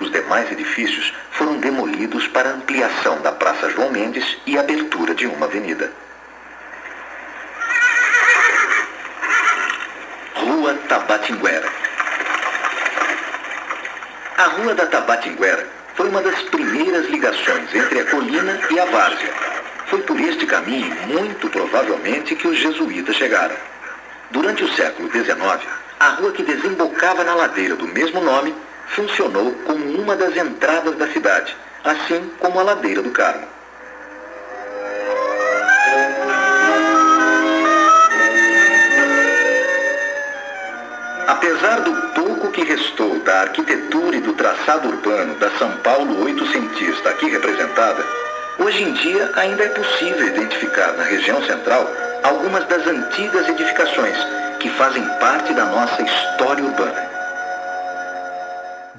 [0.00, 5.46] Os demais edifícios foram demolidos para ampliação da Praça João Mendes e abertura de uma
[5.46, 5.92] avenida.
[10.34, 11.68] Rua Tabatinguera.
[14.36, 19.32] A Rua da Tabatinguera foi uma das primeiras ligações entre a colina e a várzea.
[19.88, 23.56] Foi por este caminho, muito provavelmente, que os jesuítas chegaram.
[24.30, 25.66] Durante o século XIX,
[25.98, 28.54] a rua que desembocava na ladeira do mesmo nome
[28.88, 33.46] funcionou como uma das entradas da cidade, assim como a ladeira do Carmo.
[41.26, 47.10] Apesar do pouco que restou da arquitetura e do traçado urbano da São Paulo oitocentista
[47.10, 48.04] aqui representada,
[48.58, 51.86] hoje em dia ainda é possível identificar na região central
[52.22, 54.16] algumas das antigas edificações
[54.58, 57.17] que fazem parte da nossa história urbana.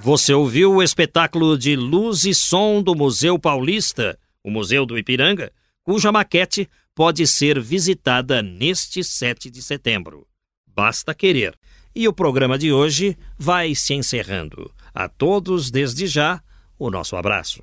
[0.01, 5.51] Você ouviu o espetáculo de luz e som do Museu Paulista, o Museu do Ipiranga,
[5.83, 10.25] cuja maquete pode ser visitada neste 7 de setembro.
[10.65, 11.53] Basta querer.
[11.93, 14.71] E o programa de hoje vai se encerrando.
[14.93, 16.41] A todos, desde já,
[16.77, 17.61] o nosso abraço.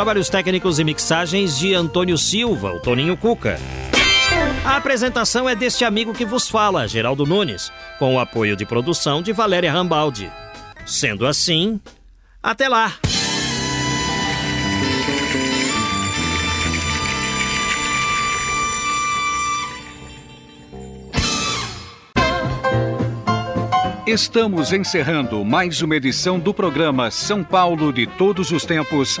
[0.00, 3.60] Trabalhos técnicos e mixagens de Antônio Silva, o Toninho Cuca.
[4.64, 9.20] A apresentação é deste amigo que vos fala, Geraldo Nunes, com o apoio de produção
[9.20, 10.32] de Valéria Rambaldi.
[10.86, 11.78] Sendo assim,
[12.42, 12.94] até lá!
[24.06, 29.20] Estamos encerrando mais uma edição do programa São Paulo de Todos os Tempos